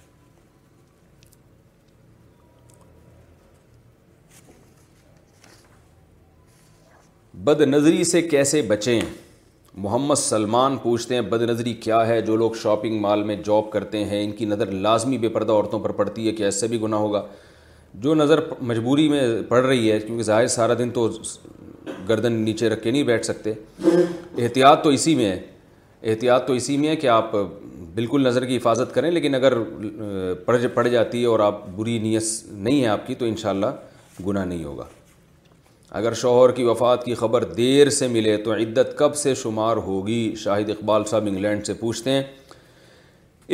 بد 7.46 7.62
نظری 7.67 8.03
سے 8.03 8.22
کیسے 8.22 8.62
بچیں 8.67 9.00
محمد 9.86 10.15
سلمان 10.17 10.77
پوچھتے 10.84 11.15
ہیں 11.15 11.22
بد 11.29 11.41
نظری 11.50 11.74
کیا 11.84 12.06
ہے 12.08 12.20
جو 12.29 12.36
لوگ 12.36 12.51
شاپنگ 12.62 13.00
مال 13.01 13.24
میں 13.24 13.36
جاب 13.46 13.70
کرتے 13.72 14.03
ہیں 14.06 14.24
ان 14.24 14.32
کی 14.38 14.46
نظر 14.46 14.72
لازمی 14.86 15.17
بے 15.17 15.29
پردہ 15.36 15.51
عورتوں 15.53 15.79
پر 15.79 15.91
پڑتی 16.00 16.27
ہے 16.27 16.32
کہ 16.36 16.44
ایسے 16.44 16.67
بھی 16.67 16.82
گناہ 16.82 17.00
ہوگا 17.00 17.22
جو 18.06 18.13
نظر 18.15 18.39
مجبوری 18.72 19.08
میں 19.10 19.22
پڑ 19.50 19.62
رہی 19.65 19.91
ہے 19.91 20.00
کیونکہ 20.00 20.24
ظاہر 20.24 20.48
سارا 20.56 20.74
دن 20.79 20.89
تو 20.94 21.08
گردن 22.10 22.34
نیچے 22.46 22.70
رکھ 22.70 22.84
کے 22.84 22.91
نہیں 22.91 23.03
بیٹھ 23.12 23.25
سکتے 23.25 23.53
احتیاط 24.44 24.84
تو 24.84 24.89
اسی 24.98 25.15
میں 25.15 25.29
ہے 25.29 25.39
احتیاط 26.10 26.48
تو 26.48 26.53
اسی 26.53 26.77
میں 26.77 26.89
ہے 26.89 26.96
کہ 26.96 27.08
آپ 27.20 27.36
بالکل 27.96 28.24
نظر 28.27 28.46
کی 28.46 28.58
حفاظت 28.58 28.94
کریں 28.96 29.12
لیکن 29.12 29.36
اگر 29.36 29.58
پڑ 30.46 30.58
پڑ 30.74 30.88
جاتی 30.88 31.22
ہے 31.22 31.27
اور 31.27 31.39
آپ 31.51 31.65
بری 31.75 31.98
نیت 32.10 32.24
نہیں 32.51 32.82
ہے 32.82 32.88
آپ 32.88 33.08
کی 33.08 33.15
تو 33.22 33.25
انشاءاللہ 33.25 33.72
گناہ 34.27 34.46
نہیں 34.46 34.63
ہوگا 34.63 34.86
اگر 35.96 36.13
شوہر 36.22 36.51
کی 36.51 36.63
وفات 36.63 37.03
کی 37.06 37.13
خبر 37.15 37.44
دیر 37.58 37.89
سے 37.98 38.08
ملے 38.08 38.36
تو 38.46 38.53
عدت 38.53 38.98
کب 38.98 39.15
سے 39.15 39.34
شمار 39.41 39.77
ہوگی 39.86 40.34
شاہد 40.38 40.70
اقبال 40.70 41.03
صاحب 41.10 41.25
انگلینڈ 41.29 41.65
سے 41.65 41.74
پوچھتے 41.79 42.12
ہیں 42.12 42.24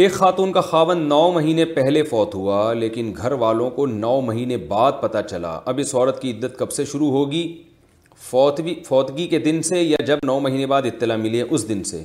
ایک 0.03 0.13
خاتون 0.13 0.51
کا 0.53 0.61
خاون 0.69 1.01
نو 1.09 1.31
مہینے 1.31 1.65
پہلے 1.75 2.01
فوت 2.03 2.33
ہوا 2.35 2.61
لیکن 2.73 3.11
گھر 3.17 3.31
والوں 3.43 3.69
کو 3.71 3.85
نو 3.87 4.19
مہینے 4.27 4.57
بعد 4.67 4.91
پتہ 5.01 5.17
چلا 5.29 5.59
اب 5.65 5.79
اس 5.81 5.93
عورت 5.95 6.21
کی 6.21 6.31
عدت 6.31 6.57
کب 6.59 6.71
سے 6.71 6.85
شروع 6.91 7.09
ہوگی 7.11 7.47
فوتوی 8.29 8.73
فوتگی 8.87 9.27
کے 9.27 9.39
دن 9.39 9.61
سے 9.69 9.81
یا 9.81 9.97
جب 10.05 10.19
نو 10.25 10.39
مہینے 10.39 10.65
بعد 10.73 10.85
اطلاع 10.85 11.17
ملی 11.17 11.41
اس 11.49 11.67
دن 11.69 11.83
سے 11.91 12.01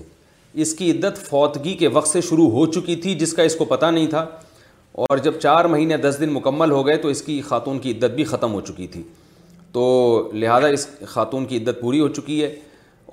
اس 0.62 0.74
کی 0.74 0.90
عدت 0.90 1.18
فوتگی 1.28 1.74
کے 1.84 1.88
وقت 1.94 2.08
سے 2.08 2.20
شروع 2.28 2.50
ہو 2.50 2.66
چکی 2.72 2.96
تھی 3.06 3.14
جس 3.18 3.32
کا 3.34 3.42
اس 3.48 3.54
کو 3.56 3.64
پتہ 3.74 3.86
نہیں 3.94 4.06
تھا 4.10 4.24
اور 5.08 5.18
جب 5.24 5.38
چار 5.42 5.64
مہینے 5.76 5.96
دس 6.08 6.16
دن 6.20 6.32
مکمل 6.34 6.70
ہو 6.70 6.86
گئے 6.86 6.96
تو 7.02 7.08
اس 7.08 7.22
کی 7.22 7.40
خاتون 7.48 7.78
کی 7.78 7.92
عدت 7.92 8.14
بھی 8.14 8.24
ختم 8.34 8.52
ہو 8.54 8.60
چکی 8.70 8.86
تھی 8.94 9.02
تو 9.72 9.86
لہٰذا 10.32 10.66
اس 10.74 10.86
خاتون 11.08 11.44
کی 11.46 11.56
عدت 11.56 11.80
پوری 11.80 12.00
ہو 12.00 12.08
چکی 12.08 12.42
ہے 12.42 12.54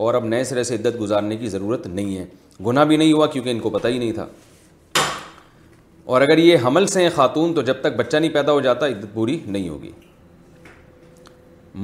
اور 0.03 0.13
اب 0.13 0.25
نئے 0.25 0.43
سرے 0.43 0.63
سے 0.63 0.75
عدت 0.75 0.99
گزارنے 0.99 1.37
کی 1.37 1.47
ضرورت 1.49 1.87
نہیں 1.87 2.17
ہے 2.17 2.25
گناہ 2.65 2.85
بھی 2.85 2.97
نہیں 2.97 3.13
ہوا 3.13 3.27
کیونکہ 3.33 3.49
ان 3.49 3.59
کو 3.59 3.69
پتہ 3.69 3.87
ہی 3.87 3.97
نہیں 3.99 4.11
تھا 4.13 4.27
اور 6.13 6.21
اگر 6.21 6.37
یہ 6.37 6.57
حمل 6.65 6.85
سے 6.87 7.01
ہیں 7.03 7.09
خاتون 7.15 7.53
تو 7.53 7.61
جب 7.69 7.81
تک 7.81 7.95
بچہ 7.97 8.17
نہیں 8.17 8.33
پیدا 8.33 8.51
ہو 8.51 8.59
جاتا 8.61 8.87
عدت 8.87 9.13
پوری 9.13 9.39
نہیں 9.45 9.69
ہوگی 9.69 9.91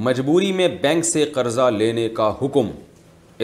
مجبوری 0.06 0.52
میں 0.58 0.68
بینک 0.82 1.04
سے 1.04 1.24
قرضہ 1.34 1.70
لینے 1.78 2.08
کا 2.16 2.32
حکم 2.42 2.70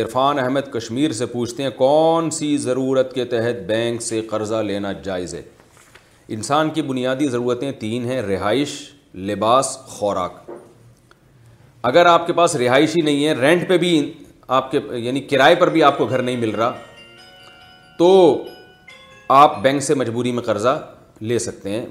عرفان 0.01 0.39
احمد 0.39 0.73
کشمیر 0.73 1.13
سے 1.21 1.27
پوچھتے 1.27 1.63
ہیں 1.63 1.71
کون 1.77 2.31
سی 2.39 2.57
ضرورت 2.65 3.13
کے 3.15 3.25
تحت 3.35 3.63
بینک 3.69 4.03
سے 4.03 4.21
قرضہ 4.31 4.63
لینا 4.67 4.93
جائز 5.05 5.35
ہے 5.35 5.43
انسان 6.37 6.71
کی 6.71 6.83
بنیادی 6.93 7.27
ضرورتیں 7.29 7.71
تین 7.79 8.05
ہیں 8.11 8.21
رہائش 8.23 8.77
لباس 9.29 9.77
خوراک 9.89 10.48
اگر 11.89 12.07
آپ 12.07 12.27
کے 12.27 12.33
پاس 12.39 12.55
رہائشی 12.61 13.01
نہیں 13.03 13.25
ہے 13.27 13.33
رینٹ 13.35 13.69
پہ 13.69 13.77
بھی 13.83 13.91
آپ 14.57 14.71
کے 14.71 14.79
یعنی 15.05 15.21
کرائے 15.29 15.55
پر 15.61 15.69
بھی 15.77 15.83
آپ 15.83 15.99
کو 15.99 16.07
گھر 16.07 16.23
نہیں 16.23 16.37
مل 16.37 16.51
رہا 16.55 16.73
تو 17.99 18.09
آپ 19.37 19.57
بینک 19.63 19.83
سے 19.83 19.95
مجبوری 20.01 20.33
میں 20.39 20.43
قرضہ 20.43 20.77
لے 21.31 21.39
سکتے 21.45 21.71
ہیں 21.71 21.85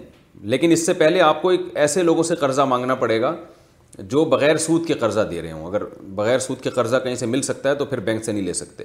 لیکن 0.54 0.72
اس 0.72 0.86
سے 0.86 0.94
پہلے 1.00 1.22
آپ 1.28 1.42
کو 1.42 1.50
ایک 1.50 1.62
ایسے 1.86 2.04
لوگوں 2.10 2.24
سے 2.30 2.36
قرضہ 2.44 2.62
مانگنا 2.74 2.96
پڑے 3.06 3.20
گا 3.22 3.34
جو 4.14 4.26
بغیر 4.36 4.58
سود 4.68 4.86
کے 4.88 4.94
قرضہ 5.06 5.22
دے 5.32 5.42
رہے 5.42 5.52
ہوں 5.52 5.66
اگر 5.68 5.84
بغیر 6.20 6.40
سود 6.48 6.62
کے 6.64 6.70
قرضہ 6.78 6.98
کہیں 7.04 7.16
سے 7.24 7.26
مل 7.36 7.42
سکتا 7.50 7.70
ہے 7.70 7.76
تو 7.82 7.86
پھر 7.94 8.00
بینک 8.12 8.24
سے 8.26 8.32
نہیں 8.32 8.44
لے 8.50 8.54
سکتے 8.62 8.84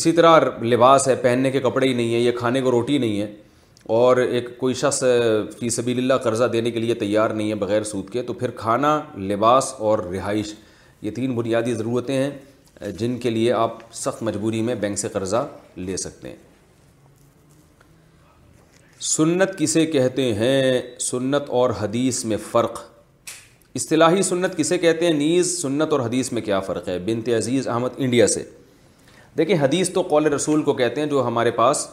اسی 0.00 0.12
طرح 0.20 0.38
لباس 0.74 1.08
ہے 1.08 1.14
پہننے 1.28 1.50
کے 1.50 1.60
کپڑے 1.66 1.86
ہی 1.88 1.92
نہیں 2.00 2.14
ہے 2.14 2.18
یا 2.20 2.32
کھانے 2.38 2.60
کو 2.62 2.70
روٹی 2.70 2.98
نہیں 3.04 3.20
ہے 3.20 3.32
اور 3.96 4.16
ایک 4.20 4.48
کوئی 4.58 4.74
شخص 4.78 5.02
فی 5.58 5.68
سبیل 5.74 5.98
اللہ 5.98 6.14
قرضہ 6.22 6.44
دینے 6.52 6.70
کے 6.70 6.78
لیے 6.78 6.94
تیار 7.02 7.30
نہیں 7.30 7.48
ہے 7.50 7.54
بغیر 7.60 7.82
سود 7.90 8.08
کے 8.12 8.22
تو 8.22 8.32
پھر 8.40 8.50
کھانا 8.56 8.88
لباس 9.28 9.72
اور 9.90 9.98
رہائش 10.14 10.52
یہ 11.02 11.10
تین 11.16 11.34
بنیادی 11.34 11.74
ضرورتیں 11.74 12.14
ہیں 12.16 12.90
جن 12.98 13.16
کے 13.20 13.30
لیے 13.30 13.52
آپ 13.60 13.78
سخت 14.00 14.22
مجبوری 14.22 14.60
میں 14.62 14.74
بینک 14.82 14.98
سے 14.98 15.08
قرضہ 15.12 15.44
لے 15.76 15.96
سکتے 16.04 16.28
ہیں 16.28 16.36
سنت 19.16 19.58
کسے 19.58 19.86
کہتے 19.92 20.32
ہیں 20.34 20.80
سنت 21.00 21.48
اور 21.60 21.70
حدیث 21.80 22.24
میں 22.24 22.36
فرق 22.50 22.80
اصطلاحی 23.80 24.22
سنت 24.32 24.56
کسے 24.56 24.78
کہتے 24.84 25.06
ہیں 25.06 25.12
نیز 25.18 25.60
سنت 25.62 25.92
اور 25.92 26.00
حدیث 26.06 26.32
میں 26.32 26.42
کیا 26.42 26.60
فرق 26.68 26.88
ہے 26.88 26.98
بنت 27.06 27.28
عزیز 27.36 27.68
احمد 27.76 27.94
انڈیا 28.04 28.26
سے 28.36 28.42
دیکھیں 29.38 29.56
حدیث 29.60 29.90
تو 29.92 30.02
قول 30.10 30.32
رسول 30.34 30.62
کو 30.68 30.74
کہتے 30.82 31.00
ہیں 31.00 31.08
جو 31.10 31.26
ہمارے 31.26 31.50
پاس 31.62 31.88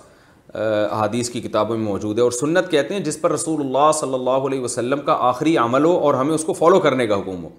حدیث 0.99 1.29
کی 1.29 1.41
کتابوں 1.41 1.77
میں 1.77 1.85
موجود 1.85 2.17
ہے 2.17 2.23
اور 2.23 2.31
سنت 2.31 2.69
کہتے 2.71 2.93
ہیں 2.93 3.01
جس 3.03 3.19
پر 3.21 3.31
رسول 3.31 3.61
اللہ 3.65 3.91
صلی 3.99 4.13
اللہ 4.13 4.45
علیہ 4.49 4.59
وسلم 4.61 4.99
کا 5.05 5.15
آخری 5.29 5.55
عمل 5.57 5.85
ہو 5.85 5.97
اور 5.99 6.13
ہمیں 6.13 6.33
اس 6.35 6.43
کو 6.43 6.53
فالو 6.53 6.79
کرنے 6.79 7.07
کا 7.07 7.19
حکم 7.19 7.43
ہو 7.43 7.49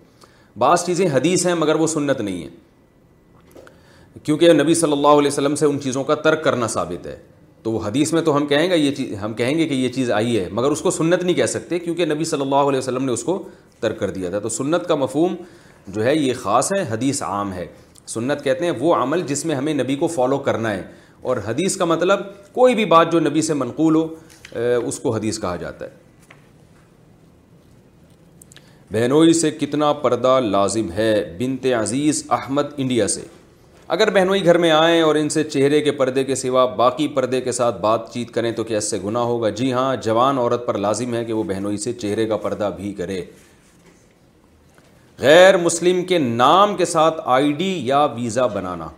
بعض 0.59 0.85
چیزیں 0.87 1.07
حدیث 1.15 1.47
ہیں 1.47 1.55
مگر 1.55 1.75
وہ 1.81 1.87
سنت 1.95 2.21
نہیں 2.21 2.43
ہیں 2.43 4.23
کیونکہ 4.25 4.53
نبی 4.53 4.75
صلی 4.75 4.93
اللہ 4.93 5.19
علیہ 5.23 5.29
وسلم 5.31 5.55
سے 5.55 5.67
ان 5.67 5.81
چیزوں 5.83 6.05
کا 6.05 6.15
ترک 6.25 6.43
کرنا 6.45 6.67
ثابت 6.75 7.07
ہے 7.07 7.17
تو 7.63 7.73
وہ 7.73 7.81
حدیث 7.87 8.13
میں 8.13 8.23
تو 8.23 8.37
ہم 8.37 8.47
کہیں 8.47 8.69
گے 8.71 8.77
یہ 8.77 8.91
چیز 8.95 9.13
ہم 9.25 9.33
کہیں 9.35 9.57
گے 9.59 9.67
کہ 9.69 9.75
یہ 9.75 9.89
چیز 9.93 10.11
آئی 10.13 10.39
ہے 10.39 10.49
مگر 10.53 10.71
اس 10.71 10.81
کو 10.83 10.91
سنت 10.91 11.23
نہیں 11.25 11.37
کہہ 11.37 11.47
سکتے 11.55 11.79
کیونکہ 11.79 12.07
نبی 12.07 12.25
صلی 12.25 12.43
اللہ 12.43 12.69
علیہ 12.71 12.79
وسلم 12.79 13.05
نے 13.05 13.13
اس 13.13 13.23
کو 13.25 13.43
ترک 13.81 13.99
کر 13.99 14.11
دیا 14.11 14.31
تھا 14.31 14.39
تو 14.39 14.49
سنت 14.49 14.87
کا 14.89 14.95
مفہوم 14.95 15.35
جو 15.89 16.05
ہے 16.05 16.15
یہ 16.17 16.33
خاص 16.43 16.73
ہے 16.77 16.85
حدیث 16.91 17.23
عام 17.23 17.53
ہے 17.53 17.67
سنت 18.15 18.45
کہتے 18.45 18.65
ہیں 18.65 18.73
وہ 18.79 18.95
عمل 18.95 19.23
جس 19.27 19.45
میں 19.47 19.55
ہمیں 19.55 19.73
نبی 19.75 19.97
کو 19.97 20.07
فالو 20.07 20.39
کرنا 20.49 20.71
ہے 20.71 20.83
اور 21.31 21.37
حدیث 21.47 21.77
کا 21.77 21.85
مطلب 21.85 22.21
کوئی 22.55 22.75
بھی 22.75 22.85
بات 22.91 23.13
جو 23.13 23.21
نبی 23.21 23.41
سے 23.43 23.55
منقول 23.63 23.95
ہو 23.95 24.07
اس 24.89 24.99
کو 25.03 25.11
حدیث 25.15 25.39
کہا 25.41 25.57
جاتا 25.63 25.85
ہے 25.85 25.91
بہنوئی 28.93 29.33
سے 29.39 29.51
کتنا 29.63 29.93
پردہ 30.03 30.39
لازم 30.43 30.91
ہے 30.97 31.09
بنت 31.39 31.67
عزیز 31.81 32.23
احمد 32.37 32.67
انڈیا 32.85 33.09
سے 33.17 33.21
اگر 33.97 34.11
بہنوئی 34.19 34.45
گھر 34.45 34.59
میں 34.65 34.71
آئیں 34.71 35.01
اور 35.03 35.15
ان 35.21 35.29
سے 35.39 35.43
چہرے 35.45 35.81
کے 35.89 35.93
پردے 36.03 36.25
کے 36.25 36.35
سوا 36.35 36.65
باقی 36.83 37.07
پردے 37.19 37.41
کے 37.49 37.53
ساتھ 37.59 37.81
بات 37.81 38.09
چیت 38.13 38.31
کریں 38.35 38.51
تو 38.61 38.65
کیا 38.71 38.79
اس 38.79 38.91
سے 38.91 38.99
گناہ 39.05 39.23
ہوگا 39.33 39.49
جی 39.61 39.73
ہاں 39.73 39.95
جوان 40.07 40.39
عورت 40.39 40.67
پر 40.67 40.79
لازم 40.87 41.15
ہے 41.15 41.25
کہ 41.25 41.33
وہ 41.33 41.43
بہنوئی 41.53 41.77
سے 41.87 41.93
چہرے 42.05 42.27
کا 42.33 42.37
پردہ 42.47 42.71
بھی 42.77 42.93
کرے 43.01 43.21
غیر 45.21 45.57
مسلم 45.65 46.05
کے 46.13 46.19
نام 46.25 46.77
کے 46.77 46.85
ساتھ 46.95 47.21
آئی 47.39 47.53
ڈی 47.63 47.73
یا 47.87 48.05
ویزا 48.17 48.47
بنانا 48.59 48.89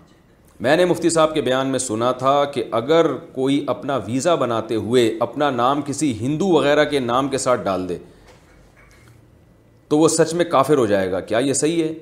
میں 0.63 0.77
نے 0.77 0.85
مفتی 0.85 1.11
صاحب 1.11 1.35
کے 1.35 1.41
بیان 1.41 1.67
میں 1.71 1.79
سنا 1.79 2.11
تھا 2.21 2.45
کہ 2.55 2.63
اگر 2.77 3.07
کوئی 3.33 3.63
اپنا 3.69 3.97
ویزا 4.07 4.35
بناتے 4.35 4.75
ہوئے 4.75 5.11
اپنا 5.27 5.51
نام 5.51 5.83
کسی 5.87 6.13
ہندو 6.21 6.49
وغیرہ 6.53 6.85
کے 6.91 7.01
نام 7.01 7.29
کے 7.35 7.39
ساتھ 7.39 7.61
ڈال 7.65 7.89
دے 7.89 7.97
تو 9.89 9.99
وہ 9.99 10.09
سچ 10.17 10.33
میں 10.35 10.45
کافر 10.51 10.79
ہو 10.79 10.87
جائے 10.87 11.11
گا 11.13 11.21
کیا 11.29 11.39
یہ 11.39 11.53
صحیح 11.61 11.83
ہے 11.83 11.93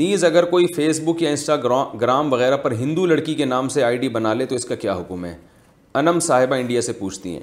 نیز 0.00 0.24
اگر 0.24 0.44
کوئی 0.50 0.66
فیس 0.76 1.00
بک 1.04 1.22
یا 1.22 1.30
انسٹاگرام 1.30 2.32
وغیرہ 2.32 2.56
پر 2.56 2.72
ہندو 2.80 3.06
لڑکی 3.06 3.34
کے 3.34 3.44
نام 3.44 3.68
سے 3.68 3.82
آئی 3.84 3.96
ڈی 4.04 4.08
بنا 4.08 4.34
لے 4.34 4.46
تو 4.46 4.54
اس 4.54 4.64
کا 4.64 4.74
کیا 4.84 4.94
حکم 5.00 5.24
ہے 5.24 5.34
انم 6.00 6.20
صاحبہ 6.26 6.54
انڈیا 6.54 6.80
سے 6.82 6.92
پوچھتی 6.98 7.32
ہیں 7.34 7.42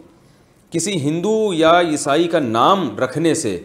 کسی 0.72 0.94
ہندو 1.08 1.34
یا 1.54 1.74
عیسائی 1.92 2.28
کا 2.28 2.40
نام 2.40 2.88
رکھنے 3.00 3.34
سے 3.44 3.58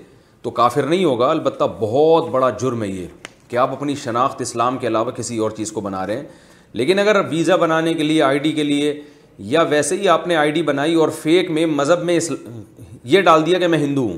تو 0.43 0.51
کافر 0.61 0.87
نہیں 0.87 1.05
ہوگا 1.05 1.31
البتہ 1.31 1.65
بہت 1.81 2.29
بڑا 2.31 2.51
جرم 2.61 2.83
ہے 2.83 2.89
یہ 2.89 3.07
کہ 3.49 3.57
آپ 3.59 3.73
اپنی 3.73 3.95
شناخت 4.05 4.41
اسلام 4.41 4.79
کے 4.79 4.87
علاوہ 4.87 5.11
کسی 5.17 5.39
اور 5.47 5.51
چیز 5.57 5.73
کو 5.73 5.81
بنا 5.81 6.07
رہے 6.07 6.17
ہیں 6.17 6.27
لیکن 6.79 6.99
اگر 6.99 7.21
ویزا 7.31 7.57
بنانے 7.57 7.93
کے 7.95 8.03
لیے 8.03 8.23
آئی 8.23 8.39
ڈی 8.45 8.51
کے 8.53 8.63
لیے 8.65 9.01
یا 9.51 9.61
ویسے 9.71 9.97
ہی 9.97 10.09
آپ 10.09 10.27
نے 10.29 10.37
آئی 10.37 10.51
ڈی 10.53 10.63
بنائی 10.63 10.95
اور 11.03 11.09
فیک 11.23 11.51
میں 11.51 11.67
مذہب 11.67 12.03
میں 12.05 12.17
اس 12.17 12.31
یہ 13.13 13.21
ڈال 13.29 13.47
دیا 13.47 13.59
کہ 13.59 13.67
میں 13.75 13.79
ہندو 13.79 14.07
ہوں 14.11 14.17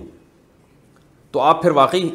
تو 1.32 1.40
آپ 1.42 1.60
پھر 1.62 1.70
واقعی 1.80 2.08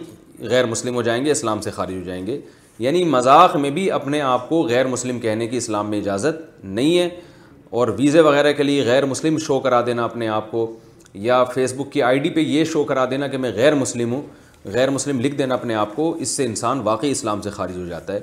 غیر 0.49 0.65
مسلم 0.65 0.95
ہو 0.95 1.01
جائیں 1.09 1.23
گے 1.25 1.31
اسلام 1.31 1.61
سے 1.61 1.71
خارج 1.71 1.93
ہو 1.95 2.03
جائیں 2.05 2.25
گے 2.27 2.39
یعنی 2.79 3.03
مذاق 3.05 3.55
میں 3.65 3.69
بھی 3.71 3.89
اپنے 3.91 4.21
آپ 4.31 4.47
کو 4.49 4.61
غیر 4.69 4.87
مسلم 4.87 5.19
کہنے 5.19 5.47
کی 5.47 5.57
اسلام 5.57 5.89
میں 5.89 5.99
اجازت 5.99 6.41
نہیں 6.65 6.97
ہے 6.97 7.09
اور 7.79 7.87
ویزے 7.97 8.21
وغیرہ 8.29 8.51
کے 8.53 8.63
لیے 8.63 8.83
غیر 8.85 9.05
مسلم 9.05 9.37
شو 9.47 9.59
کرا 9.67 9.81
دینا 9.85 10.03
اپنے 10.05 10.27
آپ 10.27 10.49
کو 10.51 10.65
یا 11.27 11.43
فیس 11.53 11.73
بک 11.77 11.91
کی 11.91 12.01
آئی 12.03 12.19
ڈی 12.19 12.29
پہ 12.29 12.39
یہ 12.39 12.63
شو 12.73 12.83
کرا 12.91 13.05
دینا 13.11 13.27
کہ 13.27 13.37
میں 13.45 13.51
غیر 13.55 13.75
مسلم 13.75 14.13
ہوں 14.13 14.21
غیر 14.73 14.89
مسلم 14.89 15.19
لکھ 15.19 15.35
دینا 15.35 15.53
اپنے 15.55 15.75
آپ 15.75 15.95
کو 15.95 16.13
اس 16.21 16.29
سے 16.37 16.45
انسان 16.45 16.79
واقعی 16.83 17.11
اسلام 17.11 17.41
سے 17.41 17.49
خارج 17.49 17.77
ہو 17.77 17.85
جاتا 17.87 18.13
ہے 18.13 18.19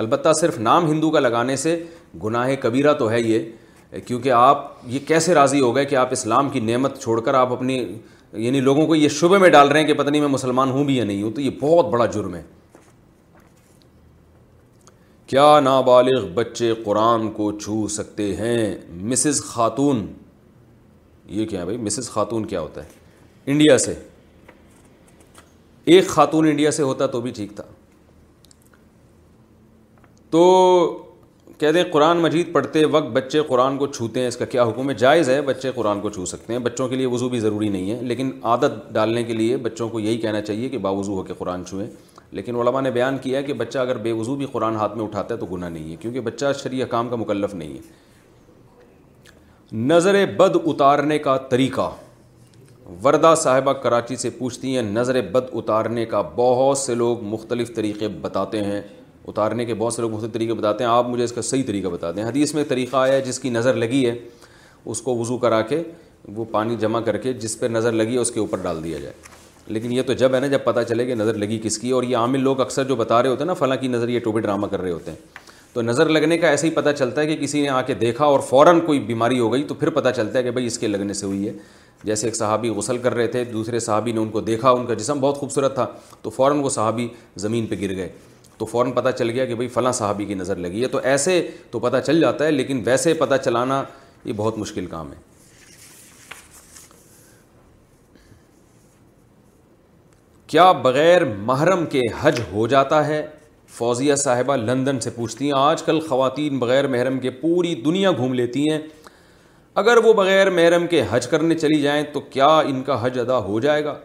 البتہ 0.00 0.32
صرف 0.40 0.58
نام 0.58 0.86
ہندو 0.90 1.10
کا 1.10 1.20
لگانے 1.20 1.56
سے 1.56 1.78
گناہ 2.24 2.50
کبیرہ 2.60 2.92
تو 2.98 3.10
ہے 3.10 3.20
یہ 3.20 3.98
کیونکہ 4.06 4.30
آپ 4.32 4.72
یہ 4.88 4.98
کیسے 5.06 5.34
راضی 5.34 5.60
ہو 5.60 5.74
گئے 5.76 5.84
کہ 5.84 5.96
آپ 5.96 6.08
اسلام 6.12 6.48
کی 6.50 6.60
نعمت 6.60 6.98
چھوڑ 7.02 7.20
کر 7.24 7.34
آپ 7.34 7.52
اپنی 7.52 7.74
یعنی 8.44 8.60
لوگوں 8.60 8.86
کو 8.86 8.94
یہ 8.94 9.08
شبے 9.20 9.38
میں 9.38 9.48
ڈال 9.50 9.68
رہے 9.68 9.80
ہیں 9.80 9.86
کہ 9.86 9.94
پتہ 9.94 10.10
نہیں 10.10 10.20
میں 10.20 10.28
مسلمان 10.28 10.70
ہوں 10.70 10.84
بھی 10.84 10.96
یا 10.96 11.04
نہیں 11.04 11.22
ہوں 11.22 11.30
تو 11.32 11.40
یہ 11.40 11.50
بہت 11.60 11.90
بڑا 11.92 12.06
جرم 12.14 12.34
ہے 12.34 12.42
کیا 15.26 15.58
نابالغ 15.64 16.26
بچے 16.34 16.72
قرآن 16.84 17.30
کو 17.32 17.50
چھو 17.58 17.86
سکتے 17.90 18.34
ہیں 18.36 18.74
مسز 19.10 19.42
خاتون 19.44 20.06
یہ 21.36 21.46
ہے 21.56 21.64
بھائی 21.64 21.78
مسز 21.78 22.10
خاتون 22.10 22.44
کیا 22.46 22.60
ہوتا 22.60 22.84
ہے 22.84 23.50
انڈیا 23.52 23.78
سے 23.78 23.94
ایک 25.94 26.06
خاتون 26.08 26.48
انڈیا 26.48 26.70
سے 26.70 26.82
ہوتا 26.82 27.06
تو 27.14 27.20
بھی 27.20 27.30
ٹھیک 27.36 27.54
تھا 27.56 27.62
تو 30.32 30.42
کہہ 31.58 31.70
دیں 31.72 31.82
قرآن 31.92 32.16
مجید 32.20 32.52
پڑھتے 32.52 32.84
وقت 32.90 33.06
بچے 33.12 33.40
قرآن 33.48 33.76
کو 33.78 33.86
چھوتے 33.86 34.20
ہیں 34.20 34.28
اس 34.28 34.36
کا 34.36 34.44
کیا 34.54 34.62
حکم 34.68 34.88
ہے 34.90 34.94
جائز 35.02 35.28
ہے 35.28 35.40
بچے 35.48 35.68
قرآن 35.74 36.00
کو 36.00 36.10
چھو 36.10 36.24
سکتے 36.30 36.52
ہیں 36.52 36.60
بچوں 36.60 36.86
کے 36.88 36.96
لیے 36.96 37.06
وضو 37.14 37.28
بھی 37.28 37.40
ضروری 37.40 37.68
نہیں 37.74 37.90
ہے 37.90 37.98
لیکن 38.12 38.30
عادت 38.52 38.72
ڈالنے 38.94 39.22
کے 39.24 39.32
لیے 39.32 39.56
بچوں 39.66 39.88
کو 39.88 39.98
یہی 40.00 40.18
کہنا 40.20 40.40
چاہیے 40.42 40.68
کہ 40.68 40.78
باوضو 40.86 41.14
ہو 41.16 41.22
کے 41.22 41.32
قرآن 41.38 41.64
چھوئیں 41.68 41.86
لیکن 42.38 42.52
علماء 42.60 42.80
نے 42.80 42.90
بیان 42.90 43.18
کیا 43.22 43.40
کہ 43.48 43.52
بچہ 43.62 43.78
اگر 43.78 43.96
بے 44.06 44.12
وضو 44.20 44.34
بھی 44.36 44.46
قرآن 44.52 44.74
ہاتھ 44.76 44.96
میں 44.96 45.04
اٹھاتا 45.04 45.34
ہے 45.34 45.38
تو 45.40 45.46
گناہ 45.52 45.68
نہیں 45.68 45.90
ہے 45.90 45.96
کیونکہ 46.00 46.20
بچہ 46.30 46.46
شریع 46.62 46.84
کام 46.90 47.06
کا 47.08 47.16
مکلف 47.24 47.54
نہیں 47.54 47.72
ہے 47.74 47.80
نظر 49.92 50.14
بد 50.36 50.56
اتارنے 50.64 51.18
کا 51.28 51.36
طریقہ 51.52 51.88
وردہ 53.04 53.32
صاحبہ 53.42 53.72
کراچی 53.82 54.16
سے 54.24 54.28
پوچھتی 54.38 54.66
ہیں 54.76 54.82
نظر 54.90 55.16
بد 55.32 55.46
اتارنے 55.60 56.04
کا 56.06 56.20
بہت 56.36 56.78
سے 56.78 56.92
لوگ 57.04 57.14
مختلف 57.34 57.68
طریقے 57.74 58.08
بتاتے 58.22 58.58
ہیں 58.64 58.80
اتارنے 59.28 59.64
کے 59.64 59.74
بہت 59.78 59.94
سے 59.94 60.02
بہت 60.02 60.20
سے 60.22 60.28
طریقے 60.32 60.54
بتاتے 60.54 60.84
ہیں 60.84 60.90
آپ 60.90 61.08
مجھے 61.08 61.24
اس 61.24 61.32
کا 61.32 61.42
صحیح 61.42 61.62
طریقہ 61.66 61.88
بتا 61.88 62.10
دیں 62.16 62.24
حدیث 62.24 62.54
میں 62.54 62.62
ایک 62.62 62.68
طریقہ 62.68 62.96
آیا 62.96 63.12
ہے 63.14 63.20
جس 63.22 63.38
کی 63.40 63.50
نظر 63.50 63.74
لگی 63.82 64.04
ہے 64.08 64.14
اس 64.92 65.00
کو 65.02 65.16
وضو 65.16 65.36
کرا 65.38 65.60
کے 65.70 65.82
وہ 66.36 66.44
پانی 66.50 66.76
جمع 66.80 67.00
کر 67.06 67.16
کے 67.26 67.32
جس 67.42 67.58
پہ 67.60 67.66
نظر 67.66 67.92
لگی 67.92 68.14
ہے 68.14 68.18
اس 68.18 68.30
کے 68.30 68.40
اوپر 68.40 68.58
ڈال 68.62 68.82
دیا 68.84 68.98
جائے 68.98 69.12
لیکن 69.66 69.92
یہ 69.92 70.02
تو 70.06 70.12
جب 70.20 70.34
ہے 70.34 70.40
نا 70.40 70.46
جب 70.46 70.64
پتہ 70.64 70.80
چلے 70.88 71.04
کہ 71.06 71.14
نظر 71.14 71.34
لگی 71.38 71.58
کس 71.64 71.78
کی 71.78 71.90
اور 71.98 72.02
یہ 72.02 72.16
عامل 72.16 72.40
لوگ 72.42 72.60
اکثر 72.60 72.84
جو 72.84 72.96
بتا 72.96 73.22
رہے 73.22 73.28
ہوتے 73.30 73.42
ہیں 73.42 73.46
نا 73.46 73.54
فلاں 73.54 73.76
کی 73.80 73.88
نظر 73.88 74.08
یہ 74.08 74.20
ٹوپے 74.24 74.40
ڈرامہ 74.40 74.66
کر 74.70 74.80
رہے 74.80 74.90
ہوتے 74.90 75.10
ہیں 75.10 75.40
تو 75.74 75.82
نظر 75.82 76.08
لگنے 76.08 76.36
کا 76.38 76.48
ایسے 76.48 76.66
ہی 76.66 76.72
پتہ 76.72 76.88
چلتا 76.98 77.20
ہے 77.20 77.26
کہ 77.26 77.36
کسی 77.42 77.60
نے 77.62 77.68
آ 77.68 77.80
کے 77.82 77.94
دیکھا 78.00 78.24
اور 78.24 78.40
فوراً 78.48 78.80
کوئی 78.86 78.98
بیماری 79.10 79.38
ہو 79.38 79.52
گئی 79.52 79.62
تو 79.68 79.74
پھر 79.74 79.90
پتہ 79.90 80.08
چلتا 80.16 80.38
ہے 80.38 80.42
کہ 80.44 80.50
بھائی 80.56 80.66
اس 80.66 80.78
کے 80.78 80.88
لگنے 80.88 81.12
سے 81.20 81.26
ہوئی 81.26 81.46
ہے 81.48 81.52
جیسے 82.04 82.26
ایک 82.26 82.36
صحابی 82.36 82.68
غسل 82.76 82.98
کر 82.98 83.14
رہے 83.14 83.26
تھے 83.36 83.44
دوسرے 83.52 83.78
صحابی 83.78 84.12
نے 84.12 84.20
ان 84.20 84.28
کو 84.30 84.40
دیکھا 84.50 84.70
ان 84.70 84.86
کا 84.86 84.94
جسم 84.94 85.20
بہت 85.20 85.36
خوبصورت 85.38 85.74
تھا 85.74 85.86
تو 86.22 86.30
فوراً 86.30 86.60
وہ 86.64 86.68
صحابی 86.76 87.06
زمین 87.46 87.66
پہ 87.66 87.74
گر 87.80 87.94
گئے 87.96 88.08
تو 88.62 88.66
فوراً 88.66 88.90
پتہ 88.94 89.08
چل 89.18 89.30
گیا 89.30 89.44
کہ 89.44 89.54
بھائی 89.54 89.68
فلاں 89.74 89.90
صحابی 89.92 90.24
کی 90.24 90.34
نظر 90.34 90.56
لگی 90.56 90.82
ہے 90.82 90.88
تو 90.88 90.98
ایسے 91.12 91.34
تو 91.70 91.78
پتہ 91.80 91.96
چل 92.06 92.20
جاتا 92.20 92.44
ہے 92.46 92.50
لیکن 92.50 92.82
ویسے 92.84 93.14
پتہ 93.20 93.34
چلانا 93.44 93.82
یہ 94.24 94.32
بہت 94.36 94.58
مشکل 94.58 94.84
کام 94.90 95.10
ہے 95.12 95.16
کیا 100.50 100.70
بغیر 100.84 101.24
محرم 101.48 101.84
کے 101.92 102.00
حج 102.20 102.40
ہو 102.52 102.66
جاتا 102.74 103.06
ہے 103.06 103.20
فوزیہ 103.78 104.14
صاحبہ 104.24 104.56
لندن 104.56 105.00
سے 105.00 105.10
پوچھتی 105.16 105.44
ہیں 105.46 105.58
آج 105.60 105.82
کل 105.82 106.00
خواتین 106.08 106.58
بغیر 106.58 106.88
محرم 106.94 107.18
کے 107.20 107.30
پوری 107.40 107.74
دنیا 107.84 108.10
گھوم 108.12 108.34
لیتی 108.34 108.68
ہیں 108.70 108.78
اگر 109.82 110.04
وہ 110.04 110.12
بغیر 110.22 110.50
محرم 110.60 110.86
کے 110.90 111.02
حج 111.10 111.26
کرنے 111.34 111.54
چلی 111.58 111.80
جائیں 111.82 112.02
تو 112.12 112.20
کیا 112.30 112.56
ان 112.58 112.82
کا 112.90 113.04
حج 113.06 113.18
ادا 113.20 113.38
ہو 113.48 113.60
جائے 113.68 113.84
گا 113.84 113.98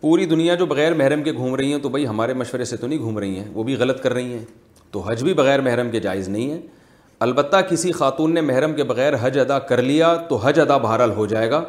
پوری 0.00 0.24
دنیا 0.26 0.54
جو 0.54 0.64
بغیر 0.66 0.94
محرم 0.94 1.22
کے 1.24 1.32
گھوم 1.32 1.54
رہی 1.56 1.72
ہیں 1.72 1.78
تو 1.82 1.88
بھائی 1.88 2.06
ہمارے 2.06 2.32
مشورے 2.34 2.64
سے 2.64 2.76
تو 2.76 2.86
نہیں 2.86 2.98
گھوم 2.98 3.18
رہی 3.18 3.38
ہیں 3.38 3.44
وہ 3.52 3.62
بھی 3.64 3.74
غلط 3.80 4.02
کر 4.02 4.12
رہی 4.12 4.32
ہیں 4.32 4.44
تو 4.92 5.00
حج 5.08 5.22
بھی 5.24 5.32
بغیر 5.34 5.60
محرم 5.68 5.90
کے 5.90 6.00
جائز 6.00 6.28
نہیں 6.28 6.50
ہے 6.50 6.58
البتہ 7.26 7.56
کسی 7.70 7.92
خاتون 7.92 8.34
نے 8.34 8.40
محرم 8.50 8.74
کے 8.74 8.84
بغیر 8.90 9.12
حج 9.20 9.38
ادا 9.38 9.58
کر 9.70 9.82
لیا 9.82 10.14
تو 10.28 10.36
حج 10.44 10.60
ادا 10.60 10.76
بہرحال 10.78 11.10
ہو 11.16 11.26
جائے 11.26 11.50
گا 11.50 11.62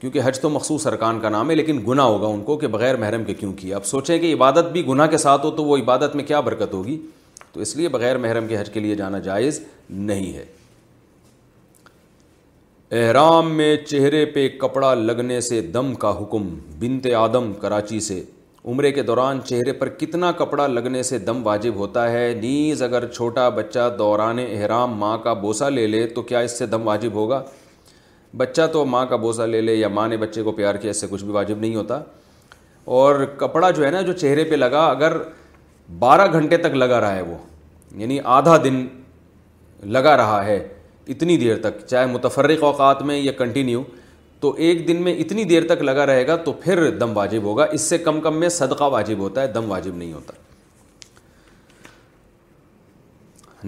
کیونکہ 0.00 0.20
حج 0.24 0.40
تو 0.40 0.48
مخصوص 0.50 0.86
ارکان 0.86 1.20
کا 1.20 1.28
نام 1.28 1.50
ہے 1.50 1.54
لیکن 1.56 1.80
گناہ 1.88 2.06
ہوگا 2.06 2.26
ان 2.26 2.42
کو 2.44 2.56
کہ 2.58 2.66
بغیر 2.74 2.96
محرم 3.00 3.24
کے 3.24 3.34
کیوں 3.34 3.52
کیا 3.60 3.76
اب 3.76 3.86
سوچیں 3.86 4.18
کہ 4.18 4.32
عبادت 4.34 4.70
بھی 4.72 4.86
گناہ 4.86 5.06
کے 5.10 5.18
ساتھ 5.18 5.46
ہو 5.46 5.50
تو 5.56 5.64
وہ 5.64 5.76
عبادت 5.76 6.14
میں 6.16 6.24
کیا 6.24 6.40
برکت 6.50 6.74
ہوگی 6.74 6.98
تو 7.52 7.60
اس 7.60 7.76
لیے 7.76 7.88
بغیر 7.88 8.18
محرم 8.26 8.46
کے 8.46 8.60
حج 8.60 8.70
کے 8.74 8.80
لیے 8.80 8.94
جانا 8.94 9.18
جائز 9.30 9.60
نہیں 10.00 10.32
ہے 10.36 10.44
احرام 12.96 13.50
میں 13.56 13.74
چہرے 13.76 14.24
پہ 14.34 14.46
کپڑا 14.60 14.92
لگنے 14.94 15.40
سے 15.46 15.60
دم 15.72 15.92
کا 16.02 16.10
حکم 16.20 16.44
بنت 16.80 17.06
آدم 17.16 17.52
کراچی 17.60 17.98
سے 18.00 18.20
عمرے 18.72 18.90
کے 18.92 19.02
دوران 19.10 19.40
چہرے 19.46 19.72
پر 19.80 19.88
کتنا 19.98 20.30
کپڑا 20.38 20.66
لگنے 20.66 21.02
سے 21.08 21.18
دم 21.18 21.46
واجب 21.46 21.74
ہوتا 21.76 22.08
ہے 22.12 22.32
نیز 22.42 22.82
اگر 22.82 23.06
چھوٹا 23.08 23.48
بچہ 23.56 23.88
دوران 23.98 24.38
احرام 24.48 24.96
ماں 25.00 25.16
کا 25.24 25.32
بوسہ 25.42 25.64
لے 25.74 25.86
لے 25.86 26.04
تو 26.14 26.22
کیا 26.30 26.38
اس 26.46 26.58
سے 26.58 26.66
دم 26.66 26.86
واجب 26.86 27.12
ہوگا 27.20 27.42
بچہ 28.36 28.66
تو 28.72 28.84
ماں 28.94 29.04
کا 29.08 29.16
بوسہ 29.26 29.42
لے 29.52 29.60
لے 29.60 29.74
یا 29.74 29.88
ماں 29.98 30.06
نے 30.08 30.16
بچے 30.24 30.42
کو 30.42 30.52
پیار 30.62 30.74
کیا 30.82 30.90
اس 30.90 31.00
سے 31.00 31.06
کچھ 31.10 31.24
بھی 31.24 31.32
واجب 31.32 31.58
نہیں 31.60 31.74
ہوتا 31.76 32.00
اور 33.02 33.24
کپڑا 33.44 33.70
جو 33.70 33.84
ہے 33.86 33.90
نا 33.90 34.00
جو 34.00 34.12
چہرے 34.12 34.44
پہ 34.50 34.54
لگا 34.54 34.86
اگر 34.86 35.16
بارہ 35.98 36.32
گھنٹے 36.32 36.56
تک 36.56 36.74
لگا 36.82 37.00
رہا 37.00 37.16
ہے 37.16 37.22
وہ 37.22 37.36
یعنی 38.00 38.18
آدھا 38.40 38.56
دن 38.64 38.84
لگا 39.92 40.16
رہا 40.16 40.44
ہے 40.46 40.58
اتنی 41.12 41.36
دیر 41.38 41.56
تک 41.62 41.84
چاہے 41.88 42.06
متفرق 42.06 42.62
اوقات 42.64 43.02
میں 43.10 43.18
یا 43.18 43.32
کنٹینیو 43.36 43.82
تو 44.40 44.50
ایک 44.64 44.86
دن 44.88 45.02
میں 45.02 45.14
اتنی 45.20 45.44
دیر 45.44 45.66
تک 45.68 45.82
لگا 45.82 46.04
رہے 46.06 46.26
گا 46.26 46.36
تو 46.44 46.52
پھر 46.64 46.88
دم 46.98 47.16
واجب 47.16 47.42
ہوگا 47.42 47.64
اس 47.76 47.80
سے 47.88 47.98
کم 47.98 48.20
کم 48.20 48.38
میں 48.40 48.48
صدقہ 48.56 48.84
واجب 48.92 49.18
ہوتا 49.18 49.42
ہے 49.42 49.46
دم 49.52 49.70
واجب 49.70 49.94
نہیں 49.96 50.12
ہوتا 50.12 50.32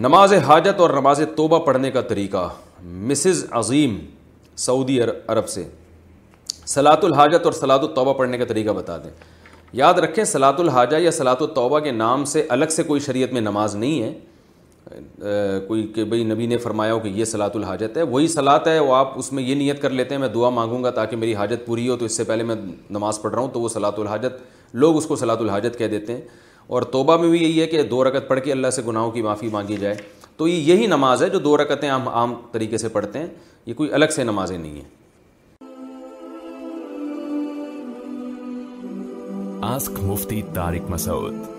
نماز 0.06 0.32
حاجت 0.46 0.80
اور 0.80 0.90
نماز 1.00 1.20
توبہ 1.36 1.58
پڑھنے 1.64 1.90
کا 1.90 2.00
طریقہ 2.10 2.48
مسز 3.08 3.44
عظیم 3.60 3.98
سعودی 4.66 5.00
عرب 5.28 5.48
سے 5.48 5.66
سلاۃ 6.74 7.02
الحاجت 7.04 7.44
اور 7.44 7.52
سلاۃ 7.52 7.82
الطبہ 7.88 8.12
پڑھنے 8.18 8.38
کا 8.38 8.44
طریقہ 8.48 8.70
بتا 8.76 8.96
دیں 9.04 9.10
یاد 9.80 9.94
رکھیں 10.04 10.24
سلاۃ 10.24 10.58
الحاجہ 10.60 10.96
یا 11.02 11.10
سلاۃ 11.10 11.40
الطبہ 11.42 11.78
کے 11.80 11.90
نام 11.92 12.24
سے 12.34 12.46
الگ 12.58 12.72
سے 12.76 12.82
کوئی 12.82 13.00
شریعت 13.00 13.32
میں 13.32 13.40
نماز 13.40 13.74
نہیں 13.76 14.02
ہے 14.02 14.12
کوئی 15.66 15.82
کہ 15.94 16.04
بھائی 16.04 16.24
نبی 16.24 16.46
نے 16.46 16.56
فرمایا 16.58 16.92
ہو 16.92 16.98
کہ 17.00 17.08
یہ 17.14 17.24
صلاح 17.24 17.48
الحاجت 17.54 17.96
ہے 17.96 18.02
وہی 18.14 18.28
سلاط 18.28 18.68
ہے 18.68 18.78
وہ 18.78 18.94
آپ 18.94 19.18
اس 19.18 19.32
میں 19.32 19.42
یہ 19.42 19.54
نیت 19.54 19.82
کر 19.82 19.90
لیتے 19.90 20.14
ہیں 20.14 20.20
میں 20.20 20.28
دعا 20.34 20.50
مانگوں 20.58 20.82
گا 20.84 20.90
تاکہ 20.96 21.16
میری 21.16 21.34
حاجت 21.34 21.66
پوری 21.66 21.88
ہو 21.88 21.96
تو 21.96 22.04
اس 22.04 22.16
سے 22.16 22.24
پہلے 22.24 22.44
میں 22.44 22.54
نماز 22.98 23.20
پڑھ 23.22 23.32
رہا 23.34 23.40
ہوں 23.42 23.48
تو 23.52 23.60
وہ 23.60 23.68
سلاط 23.74 23.98
الحاجت 24.00 24.40
لوگ 24.74 24.96
اس 24.96 25.06
کو 25.06 25.16
صلاح 25.16 25.36
الحاجت 25.40 25.78
کہہ 25.78 25.86
دیتے 25.96 26.14
ہیں 26.14 26.20
اور 26.78 26.82
توبہ 26.96 27.16
میں 27.22 27.28
بھی 27.30 27.42
یہی 27.42 27.60
ہے 27.60 27.66
کہ 27.66 27.82
دو 27.92 28.02
رکت 28.04 28.28
پڑھ 28.28 28.40
کے 28.44 28.52
اللہ 28.52 28.70
سے 28.76 28.82
گناہوں 28.86 29.10
کی 29.10 29.22
معافی 29.22 29.48
مانگی 29.52 29.76
جائے 29.80 29.94
تو 30.36 30.48
یہ 30.48 30.72
یہی 30.72 30.86
نماز 30.86 31.22
ہے 31.22 31.28
جو 31.30 31.38
دو 31.46 31.56
رکتیں 31.56 31.88
عام 31.90 32.34
طریقے 32.52 32.78
سے 32.78 32.88
پڑھتے 32.88 33.18
ہیں 33.18 33.26
یہ 33.66 33.74
کوئی 33.74 33.92
الگ 33.92 34.14
سے 34.14 34.24
نمازیں 34.24 34.56
نہیں 34.58 34.74
ہیں 34.80 34.88
ask 39.72 39.98
Mufti 40.02 40.42
Tariq 40.54 40.90
Masood 40.90 41.58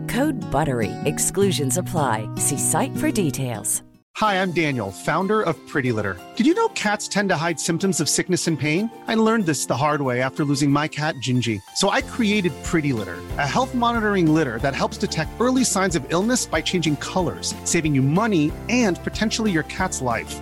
Code 0.11 0.37
Buttery. 0.51 0.91
Exclusions 1.05 1.77
apply. 1.77 2.27
See 2.35 2.57
site 2.57 2.95
for 2.97 3.11
details. 3.11 3.81
Hi, 4.17 4.41
I'm 4.41 4.51
Daniel, 4.51 4.91
founder 4.91 5.41
of 5.41 5.55
Pretty 5.71 5.91
Litter. 5.97 6.15
Did 6.35 6.45
you 6.45 6.53
know 6.53 6.67
cats 6.79 7.07
tend 7.07 7.29
to 7.29 7.37
hide 7.43 7.61
symptoms 7.61 8.01
of 8.01 8.09
sickness 8.09 8.45
and 8.45 8.59
pain? 8.59 8.91
I 9.07 9.15
learned 9.15 9.45
this 9.45 9.65
the 9.65 9.77
hard 9.83 10.01
way 10.01 10.21
after 10.21 10.43
losing 10.43 10.69
my 10.69 10.89
cat, 10.89 11.15
Gingy. 11.27 11.61
So 11.81 11.91
I 11.91 12.01
created 12.01 12.51
Pretty 12.61 12.91
Litter, 12.91 13.17
a 13.37 13.47
health 13.47 13.73
monitoring 13.73 14.33
litter 14.37 14.59
that 14.59 14.75
helps 14.75 14.97
detect 14.97 15.39
early 15.39 15.63
signs 15.63 15.95
of 15.95 16.05
illness 16.09 16.45
by 16.45 16.59
changing 16.59 16.97
colors, 16.97 17.55
saving 17.63 17.95
you 17.95 18.01
money 18.01 18.51
and 18.67 19.01
potentially 19.03 19.49
your 19.57 19.65
cat's 19.77 20.01
life. 20.01 20.41